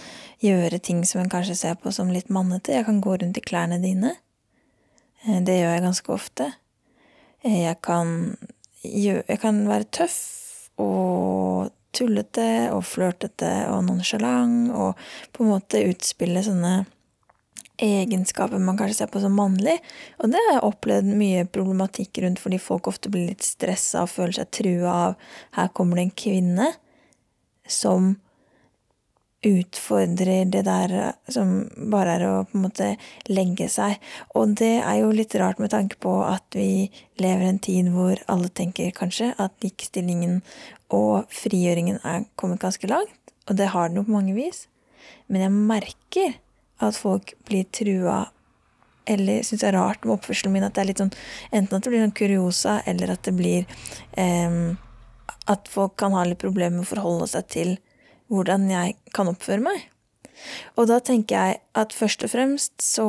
gjøre 0.45 0.81
ting 0.81 1.05
som 1.09 1.23
en 1.23 1.31
kanskje 1.33 1.57
ser 1.57 1.77
på 1.81 1.93
som 1.93 2.11
litt 2.13 2.31
mannete. 2.33 2.73
Jeg 2.77 2.87
kan 2.89 3.01
gå 3.05 3.17
rundt 3.21 3.41
i 3.41 3.45
klærne 3.45 3.81
dine. 3.83 4.15
Eh, 5.25 5.41
Det 5.41 5.61
gjør 5.61 5.75
jeg 5.75 5.83
ganske 5.85 6.13
ofte. 6.13 6.53
Eh, 7.45 7.63
Jeg 7.65 7.81
kan, 7.83 8.37
jeg 8.83 9.39
kan 9.41 9.69
være 9.69 9.85
tøff 9.85 10.19
og 10.79 11.71
tullete 11.95 12.49
og 12.75 12.85
flørtete 12.89 13.53
og 13.73 13.85
nonsjalant 13.87 14.75
og 14.75 15.01
på 15.33 15.45
en 15.45 15.55
måte 15.55 15.85
utspille 15.89 16.43
sånne 16.45 16.83
egenskaper 17.83 18.61
man 18.63 18.79
kanskje 18.79 19.01
ser 19.01 19.11
på 19.11 19.23
som 19.23 19.35
mannlig. 19.35 19.77
Og 20.23 20.31
det 20.31 20.41
har 20.47 20.59
jeg 20.59 20.67
opplevd 20.69 21.11
mye 21.19 21.47
problematikk 21.51 22.23
rundt, 22.23 22.43
fordi 22.43 22.61
folk 22.63 22.89
ofte 22.91 23.11
blir 23.13 23.33
litt 23.33 23.47
stressa 23.47 24.05
og 24.05 24.13
føler 24.13 24.39
seg 24.39 24.53
trua 24.55 24.95
av 25.09 25.17
her 25.59 25.73
kommer 25.75 25.99
det 25.99 26.09
en 26.09 26.19
kvinne 26.25 26.69
som 27.67 28.15
utfordrer 29.45 30.49
det 30.51 30.65
der 30.67 30.95
eh, 30.99 31.33
som 31.33 31.55
bare 31.93 32.17
er 32.17 32.27
å 32.29 32.33
på 32.49 32.59
en 32.59 32.65
måte 32.67 32.91
legge 33.31 33.69
seg. 33.73 33.99
Og 34.35 34.57
det 34.61 34.77
er 34.81 35.01
jo 35.03 35.13
litt 35.15 35.35
rart 35.41 35.61
med 35.63 35.73
tanke 35.75 35.99
på 36.03 36.17
at 36.27 36.57
vi 36.57 36.91
lever 37.23 37.49
en 37.49 37.61
tid 37.63 37.91
hvor 37.95 38.21
alle 38.31 38.51
tenker 38.51 38.95
kanskje 38.97 39.33
at 39.41 39.57
likestillingen 39.65 40.41
og 40.95 41.31
frigjøringen 41.33 42.01
er 42.05 42.29
kommet 42.41 42.63
ganske 42.63 42.89
langt, 42.91 43.35
og 43.49 43.59
det 43.59 43.73
har 43.73 43.89
den 43.89 44.01
jo 44.01 44.07
på 44.07 44.15
mange 44.15 44.37
vis. 44.37 44.67
Men 45.29 45.47
jeg 45.47 45.55
merker 45.55 46.39
at 46.85 46.97
folk 46.99 47.35
blir 47.49 47.67
trua 47.73 48.25
eller 49.05 49.43
syns 49.45 49.61
det 49.61 49.69
er 49.69 49.77
rart 49.77 50.05
med 50.05 50.15
oppførselen 50.17 50.55
min 50.55 50.65
at 50.65 50.77
det 50.77 50.81
er 50.81 50.89
litt 50.89 51.01
sånn 51.03 51.13
Enten 51.53 51.77
at 51.77 51.85
det 51.85 51.91
blir 51.93 52.01
sånn 52.01 52.15
kuriosa, 52.17 52.79
eller 52.89 53.13
at 53.13 53.27
det 53.27 53.35
blir 53.37 53.67
eh, 54.17 54.57
At 55.53 55.69
folk 55.69 55.99
kan 56.01 56.17
ha 56.17 56.23
litt 56.25 56.41
problemer 56.41 56.79
med 56.79 56.87
å 56.87 56.93
forholde 56.95 57.29
seg 57.35 57.51
til 57.53 57.75
hvordan 58.33 58.69
jeg 58.73 58.97
kan 59.15 59.31
oppføre 59.31 59.63
meg. 59.65 59.89
Og 60.79 60.89
da 60.91 61.01
tenker 61.05 61.37
jeg 61.37 61.61
at 61.79 61.95
først 61.95 62.27
og 62.27 62.35
fremst 62.35 62.83
så 62.83 63.09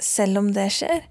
Selv 0.00 0.38
om 0.40 0.46
det 0.56 0.70
skjer, 0.72 1.02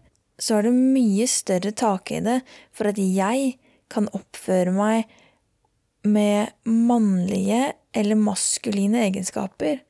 så 0.42 0.56
er 0.58 0.64
det 0.66 0.72
mye 0.74 1.28
større 1.30 1.70
takhøyde 1.78 2.40
for 2.74 2.90
at 2.90 2.98
jeg 2.98 3.52
kan 3.94 4.08
oppføre 4.18 4.74
meg 4.74 5.04
med 6.10 6.50
mannlige 6.66 7.76
eller 7.94 8.18
maskuline 8.18 9.04
egenskaper, 9.06 9.84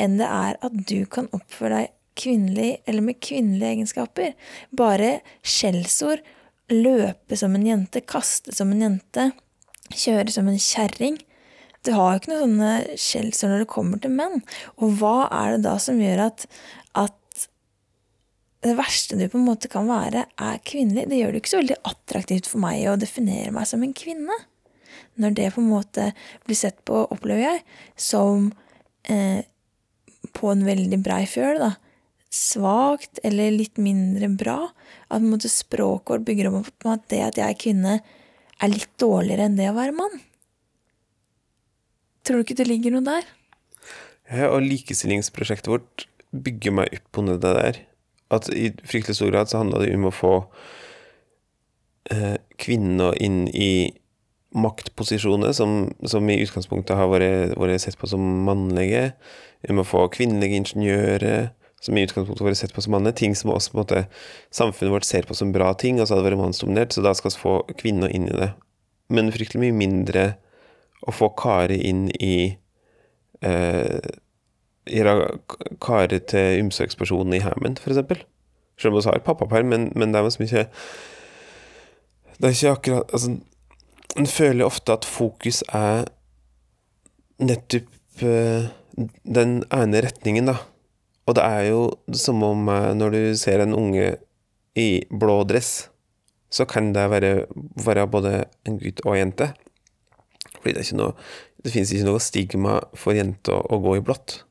enn 0.00 0.16
det 0.16 0.30
er 0.32 0.56
at 0.64 0.80
du 0.88 1.02
kan 1.12 1.28
oppføre 1.36 1.74
deg 1.74 1.94
kvinnelig 2.18 2.70
eller 2.88 3.04
med 3.04 3.20
kvinnelige 3.22 3.74
egenskaper. 3.76 4.34
Bare 4.74 5.18
skjellsord, 5.46 6.24
løpe 6.72 7.38
som 7.38 7.54
en 7.54 7.66
jente, 7.66 8.02
kaste 8.02 8.54
som 8.54 8.72
en 8.74 8.84
jente, 8.84 9.30
kjøre 9.94 10.32
som 10.34 10.50
en 10.50 10.60
kjerring. 10.60 11.18
Du 11.86 11.92
har 11.94 12.14
jo 12.14 12.20
ikke 12.20 12.32
noen 12.32 12.42
sånne 12.42 12.98
skjellsord 12.98 13.52
når 13.52 13.62
det 13.62 13.70
kommer 13.70 14.02
til 14.02 14.14
menn. 14.14 14.42
Og 14.82 14.98
hva 15.00 15.28
er 15.30 15.54
det 15.54 15.64
da 15.68 15.76
som 15.82 16.00
gjør 16.02 16.24
at, 16.26 16.46
at 16.98 17.46
det 18.66 18.74
verste 18.78 19.18
du 19.18 19.26
på 19.30 19.38
en 19.38 19.46
måte 19.46 19.70
kan 19.70 19.88
være, 19.90 20.26
er 20.34 20.62
kvinnelig? 20.66 21.06
Det 21.10 21.20
gjør 21.20 21.34
det 21.34 21.42
ikke 21.42 21.54
så 21.54 21.60
veldig 21.62 21.80
attraktivt 21.92 22.50
for 22.50 22.62
meg 22.64 22.86
å 22.90 22.98
definere 22.98 23.54
meg 23.54 23.68
som 23.70 23.84
en 23.86 23.94
kvinne. 23.96 24.38
Når 25.18 25.36
det 25.38 25.52
på 25.54 25.62
en 25.62 25.70
måte 25.70 26.10
blir 26.46 26.58
sett 26.58 26.82
på, 26.86 27.04
opplever 27.14 27.44
jeg, 27.44 27.62
som 27.98 28.50
eh, 29.10 29.46
på 30.34 30.50
en 30.52 30.64
veldig 30.66 31.00
brei 31.02 31.22
fjøl, 31.30 31.62
da. 31.62 31.74
Svakt 32.34 33.22
eller 33.24 33.54
litt 33.54 33.78
mindre 33.80 34.28
bra. 34.28 34.60
At 35.08 35.22
på 35.22 35.24
en 35.24 35.32
måte 35.32 35.50
språket 35.50 36.12
vårt 36.12 36.26
bygger 36.26 36.50
på 36.52 36.92
at 36.92 37.06
det 37.12 37.22
at 37.24 37.40
jeg 37.40 37.46
er 37.46 37.62
kvinne, 37.62 38.00
er 38.58 38.72
litt 38.72 38.90
dårligere 38.98 39.46
enn 39.46 39.56
det 39.58 39.70
å 39.70 39.76
være 39.78 39.94
mann. 39.94 40.18
Tror 42.28 42.42
du 42.42 42.44
ikke 42.44 42.58
det 42.58 42.68
ligger 42.68 42.92
noe 42.92 43.06
der? 43.06 43.28
Ja, 44.28 44.50
og 44.52 44.60
likestillingsprosjektet 44.60 45.70
vårt 45.72 46.04
bygger 46.36 46.74
meg 46.76 46.92
opp 46.92 47.20
under 47.22 47.38
det 47.40 47.52
der. 47.56 47.78
At 48.36 48.50
i 48.52 48.68
fryktelig 48.84 49.16
stor 49.16 49.32
grad 49.32 49.48
så 49.48 49.62
handla 49.62 49.80
det 49.80 49.94
om 49.96 50.10
å 50.10 50.12
få 50.12 50.32
eh, 52.12 52.36
kvinner 52.60 53.16
inn 53.16 53.46
i 53.48 53.94
maktposisjoner 54.56 55.54
som, 55.56 55.94
som 56.04 56.28
i 56.28 56.36
utgangspunktet 56.44 56.96
har 56.96 57.08
vært, 57.12 57.54
vært 57.56 57.84
sett 57.84 57.96
på 58.00 58.10
som 58.10 58.26
mannlige. 58.44 59.14
Om 59.68 59.80
å 59.80 59.86
få 59.88 60.04
kvinnelige 60.12 60.60
ingeniører 60.60 61.48
som 61.80 61.96
i 61.96 62.04
utgangspunktet 62.04 62.42
har 62.42 62.50
vært 62.50 62.60
sett 62.60 62.74
på 62.76 62.84
som 62.84 62.92
mannlige. 62.96 63.20
Ting 63.22 63.38
som 63.38 63.54
også 63.54 63.72
på 63.72 63.78
en 63.78 63.84
måte 63.86 64.02
samfunnet 64.52 64.98
vårt 64.98 65.08
ser 65.08 65.28
på 65.28 65.36
som 65.38 65.54
bra 65.54 65.72
ting, 65.80 65.96
og 65.96 66.04
så 66.04 66.16
har 66.16 66.20
det 66.20 66.28
vært 66.28 66.42
mannsdominert, 66.42 66.92
så 66.92 67.04
da 67.04 67.14
skal 67.16 67.32
vi 67.32 67.40
få 67.40 67.54
kvinner 67.80 68.12
inn 68.12 68.28
i 68.28 68.36
det. 68.36 68.52
Men 69.08 69.32
fryktelig 69.32 69.64
mye 69.64 69.78
mindre 69.80 70.26
å 71.06 71.14
få 71.14 71.30
Kari 71.38 71.78
inn 71.88 72.08
i 72.18 72.56
eh, 73.44 73.98
karer 75.84 76.18
til 76.30 76.62
omsorgspersonen 76.64 77.36
i 77.36 77.42
heimen, 77.44 77.76
eksempel. 77.76 78.24
Selv 78.78 78.94
om 78.94 79.00
vi 79.00 79.08
har 79.08 79.24
pappaperm, 79.26 79.72
men, 79.72 79.92
men 79.98 80.12
det 80.14 80.20
er 80.20 80.30
så 80.30 80.42
mye 80.42 80.64
Det 82.38 82.46
er 82.46 82.54
ikke 82.54 82.74
akkurat 82.76 83.14
Altså, 83.14 83.32
en 84.16 84.26
føler 84.26 84.64
ofte 84.64 84.94
at 84.94 85.04
fokus 85.04 85.64
er 85.74 86.06
nettopp 87.38 88.22
eh, 88.22 88.70
den 89.22 89.60
ene 89.74 90.02
retningen, 90.02 90.48
da. 90.50 90.56
Og 91.28 91.36
det 91.36 91.44
er 91.44 91.68
jo 91.68 91.82
som 92.16 92.42
om 92.42 92.68
eh, 92.72 92.94
når 92.98 93.14
du 93.14 93.20
ser 93.38 93.62
en 93.62 93.76
unge 93.76 94.16
i 94.78 95.04
blå 95.10 95.42
dress, 95.46 95.88
så 96.50 96.64
kan 96.64 96.92
det 96.94 97.04
være, 97.10 97.46
være 97.84 98.06
både 98.10 98.32
en 98.66 98.78
gutt 98.80 99.04
og 99.04 99.14
en 99.14 99.20
jente. 99.20 99.52
Fordi 100.58 100.74
det 100.76 100.84
er 100.86 100.98
noe 100.98 101.14
Det 101.58 101.72
finnes 101.74 101.90
ikke 101.90 102.06
noe 102.06 102.22
stigma 102.22 102.74
for 102.94 103.16
jenter 103.18 103.66
å 103.66 103.80
gå 103.82 103.96
i 103.98 104.02
blått. 104.06 104.44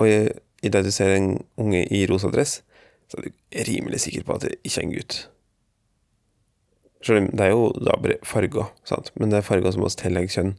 Og 0.00 0.08
i, 0.08 0.16
i 0.60 0.72
det 0.72 0.82
du 0.84 0.90
ser 0.92 1.14
en 1.14 1.30
unge 1.60 1.80
i 1.88 2.02
rosa 2.10 2.28
dress, 2.32 2.58
så 3.08 3.18
er 3.18 3.24
du 3.24 3.64
rimelig 3.70 4.02
sikker 4.04 4.26
på 4.26 4.36
at 4.36 4.44
det 4.44 4.58
ikke 4.60 4.82
er 4.82 4.84
en 4.84 4.92
gutt. 4.98 5.16
Selv 7.00 7.22
om 7.22 7.28
det 7.32 7.46
er 7.46 7.54
jo 7.54 7.70
da 7.80 7.96
bare 7.96 8.18
farger, 8.28 8.68
sant? 8.84 9.08
men 9.16 9.32
det 9.32 9.40
er 9.40 9.46
farger 9.46 9.72
som 9.72 9.86
også 9.86 10.02
tillegger 10.04 10.34
kjønn. 10.36 10.52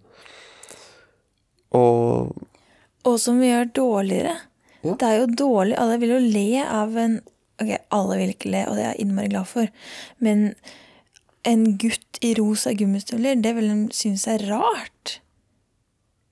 Og 1.78 2.34
Og 3.08 3.20
som 3.22 3.40
vi 3.40 3.52
gjør 3.52 3.70
dårligere. 3.78 4.36
Ja. 4.82 4.96
Det 4.98 5.08
er 5.08 5.20
jo 5.22 5.28
dårlig 5.38 5.76
Alle 5.78 6.00
vil 6.02 6.10
jo 6.16 6.22
le 6.34 6.64
av 6.66 6.96
en 6.98 7.20
Ok, 7.62 7.76
alle 7.94 8.16
vil 8.18 8.32
ikke 8.34 8.50
le, 8.50 8.64
og 8.66 8.74
det 8.74 8.82
er 8.82 8.96
jeg 8.96 9.04
innmari 9.04 9.30
glad 9.30 9.46
for. 9.46 9.68
Men 10.18 10.56
en 11.48 11.66
gutt 11.82 12.22
i 12.22 12.34
rosa 12.38 12.74
gummistøvler, 12.78 13.40
det 13.42 13.56
vil 13.58 13.70
de 13.72 13.96
synes 13.96 14.28
er 14.30 14.46
rart. 14.50 15.18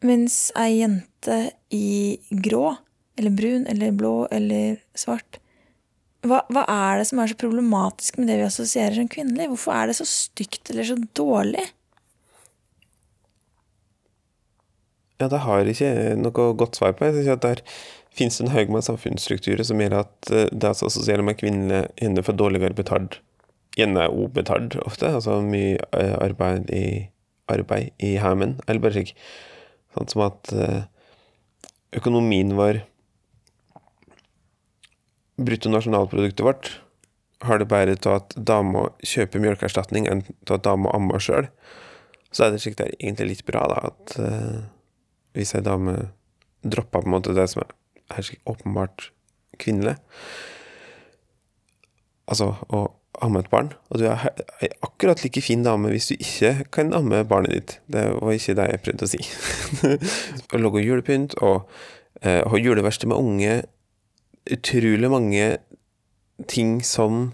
Mens 0.06 0.48
ei 0.60 0.80
jente 0.80 1.40
i 1.76 2.20
grå, 2.46 2.78
eller 3.20 3.36
brun, 3.36 3.66
eller 3.68 3.96
blå, 3.96 4.16
eller 4.32 4.80
svart 4.98 5.42
hva, 6.28 6.42
hva 6.52 6.66
er 6.68 6.98
det 7.00 7.06
som 7.08 7.22
er 7.24 7.30
så 7.32 7.36
problematisk 7.40 8.18
med 8.20 8.28
det 8.28 8.42
vi 8.42 8.44
assosierer 8.44 8.98
som 8.98 9.06
kvinnelig? 9.08 9.46
Hvorfor 9.54 9.72
er 9.72 9.88
det 9.88 9.94
så 10.02 10.08
stygt 10.08 10.68
eller 10.68 10.84
så 10.84 10.98
dårlig? 11.16 11.64
ja, 15.20 15.28
det 15.28 15.42
har 15.44 15.68
ikke 15.68 15.94
noe 16.20 16.52
godt 16.60 16.80
svar 16.80 16.96
på. 16.96 17.08
Jeg 17.08 17.18
synes 17.18 17.34
at 17.36 17.44
der 17.46 17.64
finnes 18.16 18.40
en 18.42 18.52
haug 18.54 18.72
med 18.74 18.86
samfunnsstrukturer 18.88 19.66
som 19.68 19.82
gjør 19.82 20.00
at 20.02 20.32
eh, 20.32 20.48
det 20.52 20.72
å 20.72 20.88
assosiere 20.88 21.26
med 21.26 21.40
kvinnelige, 21.40 21.90
hender 22.00 22.26
for 22.26 22.40
dårligere 22.40 22.78
betalt, 22.78 23.20
gjerne 23.80 24.06
er 24.06 24.14
ubetalt 24.16 24.78
ofte, 24.84 25.10
altså 25.18 25.40
mye 25.46 25.78
eh, 25.96 26.16
arbeid 26.20 26.70
i, 26.76 26.86
arbeid 27.52 27.94
i 28.04 28.16
heimen, 28.22 28.58
eller 28.68 28.84
bare 28.84 28.98
slik, 28.98 29.16
sånn 29.96 30.12
som 30.12 30.26
at 30.28 30.54
eh, 30.54 30.84
økonomien 32.00 32.54
vår, 32.60 32.84
bruttonasjonalproduktet 35.40 36.46
vårt, 36.46 36.74
har 37.48 37.62
det 37.62 37.70
bare 37.72 37.96
til 37.96 38.18
at 38.18 38.34
dama 38.36 38.90
kjøper 39.08 39.40
mjølkeerstatning 39.40 40.10
enn 40.12 40.26
til 40.28 40.58
at 40.58 40.66
dama 40.68 40.92
ammer 40.96 41.24
sjøl, 41.24 41.48
så 42.36 42.46
er 42.46 42.54
det 42.54 42.60
slik 42.62 42.76
det 42.78 42.90
er 42.90 42.98
egentlig 43.00 43.30
litt 43.32 43.46
bra, 43.48 43.64
da, 43.72 43.94
at 43.94 44.18
uh, 44.20 44.58
hvis 45.38 45.56
ei 45.56 45.64
dame 45.64 45.96
dropper 46.68 47.06
på 47.06 47.08
en 47.08 47.16
måte 47.16 47.34
det 47.38 47.48
som 47.50 47.64
er 47.64 47.72
er 48.10 48.30
åpenbart 48.50 49.12
kvinnelig, 49.60 49.96
altså 52.30 52.54
å 52.70 52.86
amme 53.26 53.42
et 53.44 53.50
barn, 53.52 53.72
og 53.90 54.00
du 54.02 54.06
er 54.10 54.30
akkurat 54.86 55.22
like 55.24 55.42
fin 55.44 55.64
dame 55.66 55.92
hvis 55.92 56.10
du 56.12 56.16
ikke 56.16 56.66
kan 56.76 56.94
amme 56.96 57.22
barnet 57.28 57.56
ditt. 57.56 57.74
Det 57.92 58.06
var 58.16 58.36
ikke 58.36 58.56
det 58.60 58.68
jeg 58.72 58.84
prøvde 58.86 59.08
å 59.08 59.12
si. 59.12 59.22
Å 60.54 60.62
lage 60.62 60.86
julepynt 60.86 61.36
og 61.44 61.70
eh, 62.22 62.42
ha 62.48 62.62
juleverksted 62.62 63.12
med 63.12 63.20
unge, 63.20 63.58
utrolig 64.50 65.12
mange 65.12 65.50
ting 66.48 66.80
som 66.86 67.34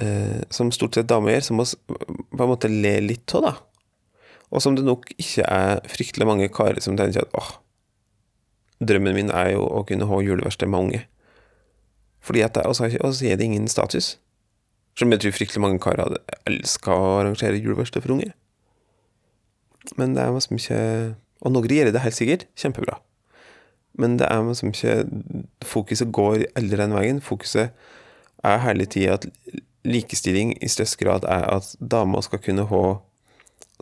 eh, 0.00 0.42
som 0.50 0.72
stort 0.74 0.96
sett 0.96 1.10
damer 1.10 1.36
gjør, 1.36 1.46
som 1.48 1.62
vi 1.62 1.66
på 2.36 2.44
en 2.44 2.52
måte 2.52 2.70
ler 2.70 3.02
litt 3.04 3.34
av, 3.36 3.48
da. 3.50 3.54
Og 4.54 4.62
som 4.62 4.76
det 4.78 4.84
nok 4.86 5.08
ikke 5.18 5.46
er 5.50 5.80
fryktelig 5.90 6.28
mange 6.28 6.50
karer 6.54 6.78
som 6.82 6.98
tenker 6.98 7.26
at 7.26 7.34
åh, 7.34 7.48
drømmen 8.86 9.16
min 9.16 9.32
er 9.34 9.56
jo 9.56 9.64
å 9.66 9.82
kunne 9.88 10.06
ha 10.06 10.20
juleverksted 10.22 10.70
med 10.70 10.84
unge. 10.84 11.02
Fordi 12.26 12.42
at 12.46 12.54
det, 12.54 12.66
og 12.66 12.76
så 12.78 12.90
og 13.00 13.14
så 13.14 13.26
er 13.26 13.38
det 13.38 13.46
ingen 13.46 13.68
status. 13.70 14.16
Selv 14.96 15.08
om 15.08 15.14
jeg 15.14 15.22
tror 15.22 15.36
fryktelig 15.36 15.62
mange 15.62 15.80
karer 15.82 16.06
hadde 16.06 16.38
elska 16.48 16.94
å 16.94 17.10
arrangere 17.20 17.60
juleverksted 17.60 18.04
for 18.04 18.16
unge. 18.16 18.32
Men 20.00 20.16
det 20.16 20.24
er 20.24 20.32
liksom 20.34 20.58
ikke 20.58 20.80
Og 21.44 21.52
noen 21.52 21.70
gjør 21.70 21.92
det 21.92 22.00
helt 22.02 22.16
sikkert 22.16 22.46
kjempebra. 22.58 22.96
Men 24.00 24.16
det 24.16 24.26
er 24.32 24.40
liksom 24.42 24.72
ikke 24.72 24.94
Fokuset 25.68 26.10
går 26.12 26.46
aldri 26.56 26.80
den 26.80 26.96
veien. 26.96 27.20
Fokuset 27.20 27.76
er 28.44 28.62
hele 28.64 28.86
tida 28.88 29.18
at 29.18 29.28
likestilling 29.86 30.54
i 30.64 30.68
størst 30.70 30.98
grad 30.98 31.26
er 31.28 31.44
at 31.52 31.74
damer 31.78 32.24
skal 32.24 32.42
kunne 32.42 32.66
ha 32.70 32.82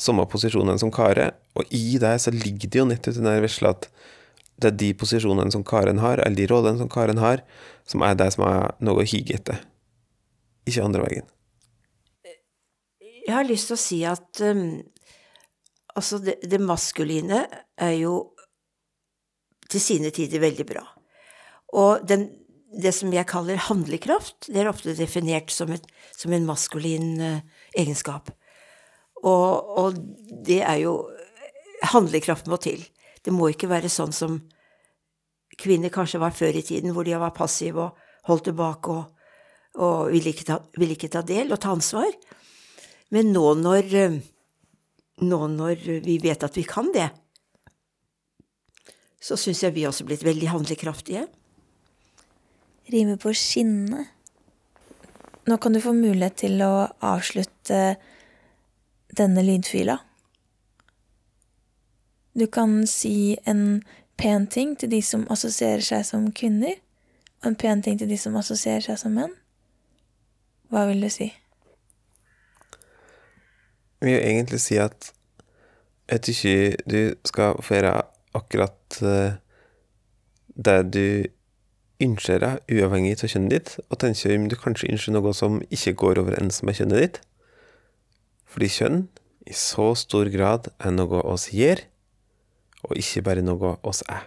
samme 0.01 0.27
posisjonene 0.27 0.81
som 0.83 0.93
karer, 0.95 1.35
og 1.55 1.71
i 1.71 1.99
det 2.03 2.17
så 2.21 2.33
ligger 2.35 2.71
det 2.71 2.81
jo 2.81 2.87
nettopp 2.91 3.19
den 3.19 3.29
der 3.29 3.45
vesle 3.45 3.71
at 3.71 3.89
det 4.61 4.71
er 4.71 4.79
de 4.79 4.91
posisjonene 4.99 5.55
som 5.55 5.65
karen 5.67 6.01
har, 6.03 6.23
eller 6.23 6.39
de 6.39 6.49
rollene 6.51 6.81
som 6.81 6.91
karen 6.91 7.21
har, 7.23 7.43
som 7.87 8.03
er 8.07 8.19
det 8.19 8.31
som 8.35 8.45
er 8.47 8.75
noe 8.85 9.03
å 9.03 9.07
hige 9.07 9.39
etter. 9.39 9.63
Ikke 10.65 10.85
andre 10.85 11.05
veien. 11.05 11.31
Jeg 13.25 13.33
har 13.33 13.47
lyst 13.49 13.71
til 13.71 13.77
å 13.77 13.81
si 13.81 13.99
at 14.09 14.41
um, 14.45 14.83
altså 15.97 16.21
det, 16.21 16.39
det 16.45 16.61
maskuline 16.61 17.45
er 17.81 17.95
jo 17.97 18.17
til 19.73 19.81
sine 19.81 20.13
tider 20.15 20.43
veldig 20.43 20.67
bra. 20.69 20.83
Og 21.75 22.05
den, 22.07 22.29
det 22.77 22.93
som 22.95 23.13
jeg 23.15 23.29
kaller 23.31 23.63
handlekraft, 23.69 24.51
det 24.53 24.61
er 24.61 24.71
ofte 24.71 24.97
definert 24.99 25.53
som, 25.55 25.73
et, 25.73 25.87
som 26.17 26.35
en 26.37 26.49
maskulin 26.49 27.15
uh, 27.21 27.39
egenskap. 27.81 28.29
Og, 29.25 29.79
og, 29.81 30.01
det 30.45 30.63
er 30.63 30.83
jo 30.85 30.97
Handlekraft 31.85 32.47
må 32.49 32.57
til. 32.65 32.81
Det 33.21 33.33
må 33.35 33.51
ikke 33.53 33.69
være 33.69 33.91
sånn 33.93 34.13
som 34.17 34.39
kvinner 35.61 35.93
kanskje 35.93 36.21
var 36.23 36.33
før 36.33 36.57
i 36.57 36.63
tiden, 36.65 36.95
hvor 36.97 37.05
de 37.05 37.13
var 37.21 37.35
passive 37.37 37.83
og 37.83 37.99
holdt 38.31 38.47
tilbake 38.49 38.95
og, 38.95 39.11
og 39.75 40.13
ville, 40.13 40.31
ikke 40.31 40.47
ta, 40.49 40.61
ville 40.79 40.95
ikke 40.95 41.11
ta 41.13 41.25
del 41.27 41.53
og 41.53 41.61
ta 41.63 41.73
ansvar. 41.75 42.11
Men 43.15 43.33
nå 43.35 43.45
når, 43.59 43.91
nå 45.27 45.41
når 45.55 45.87
vi 46.05 46.19
vet 46.23 46.47
at 46.47 46.57
vi 46.59 46.67
kan 46.69 46.93
det, 46.95 47.09
så 49.25 49.39
syns 49.41 49.63
jeg 49.65 49.75
vi 49.75 49.87
også 49.89 50.05
er 50.05 50.11
blitt 50.13 50.27
veldig 50.27 50.51
handlekraftige. 50.53 51.27
Rimer 52.93 53.17
på 53.21 53.33
skinne. 53.33 54.05
Nå 55.49 55.57
kan 55.61 55.73
du 55.73 55.81
få 55.81 55.95
mulighet 55.97 56.43
til 56.45 56.61
å 56.65 56.89
avslutte 57.05 57.97
denne 59.17 59.45
lydfila. 59.45 59.97
Du 62.35 62.47
kan 62.51 62.83
si 62.91 63.37
en 63.47 63.85
pen 64.21 64.49
ting 64.51 64.75
til 64.77 64.91
de 64.91 65.01
som 65.07 65.25
assosierer 65.33 65.85
seg 65.85 66.05
som 66.09 66.27
kvinner, 66.35 66.77
og 67.43 67.53
en 67.53 67.59
pen 67.61 67.83
ting 67.85 67.99
til 68.01 68.11
de 68.11 68.19
som 68.21 68.37
assosierer 68.41 68.85
seg 68.85 68.99
som 69.01 69.15
menn. 69.17 69.33
Hva 70.73 70.87
vil 70.89 71.05
du 71.05 71.11
si? 71.13 71.31
Jeg 74.01 74.09
vil 74.09 74.15
jo 74.17 74.25
egentlig 74.25 74.61
si 74.61 74.77
at 74.81 75.13
jeg 76.11 76.21
syns 76.25 76.45
ikke 76.45 76.91
du 76.91 76.99
skal 77.25 77.61
gjøre 77.65 77.95
akkurat 78.37 78.99
eh, 79.01 79.37
det 80.55 80.81
du 80.93 81.07
ønsker 82.05 82.43
deg, 82.43 82.59
uavhengig 82.69 83.17
av 83.23 83.31
kjønnet 83.33 83.55
ditt, 83.55 83.71
og 83.89 84.01
tenker 84.03 84.35
om 84.35 84.49
du 84.51 84.57
kanskje 84.59 84.91
ønsker 84.93 85.15
noe 85.15 85.33
som 85.37 85.61
ikke 85.73 85.95
går 86.03 86.21
overens 86.25 86.61
med 86.67 86.77
kjønnet 86.79 87.01
ditt. 87.01 87.21
Fordi 88.51 88.71
kjønn 88.77 89.01
i 89.49 89.57
så 89.57 89.93
stor 89.99 90.29
grad 90.33 90.69
er 90.79 90.95
noe 90.95 91.23
oss 91.25 91.49
gjør, 91.55 91.85
og 92.85 92.99
ikke 93.01 93.25
bare 93.25 93.45
noe 93.45 93.77
oss 93.87 94.03
er. 94.09 94.27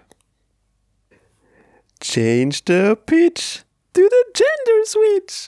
Change 2.02 2.64
the 2.70 2.96
pitch 3.10 3.64
to 3.94 4.02
the 4.02 4.24
gender 4.34 4.82
switch! 4.86 5.48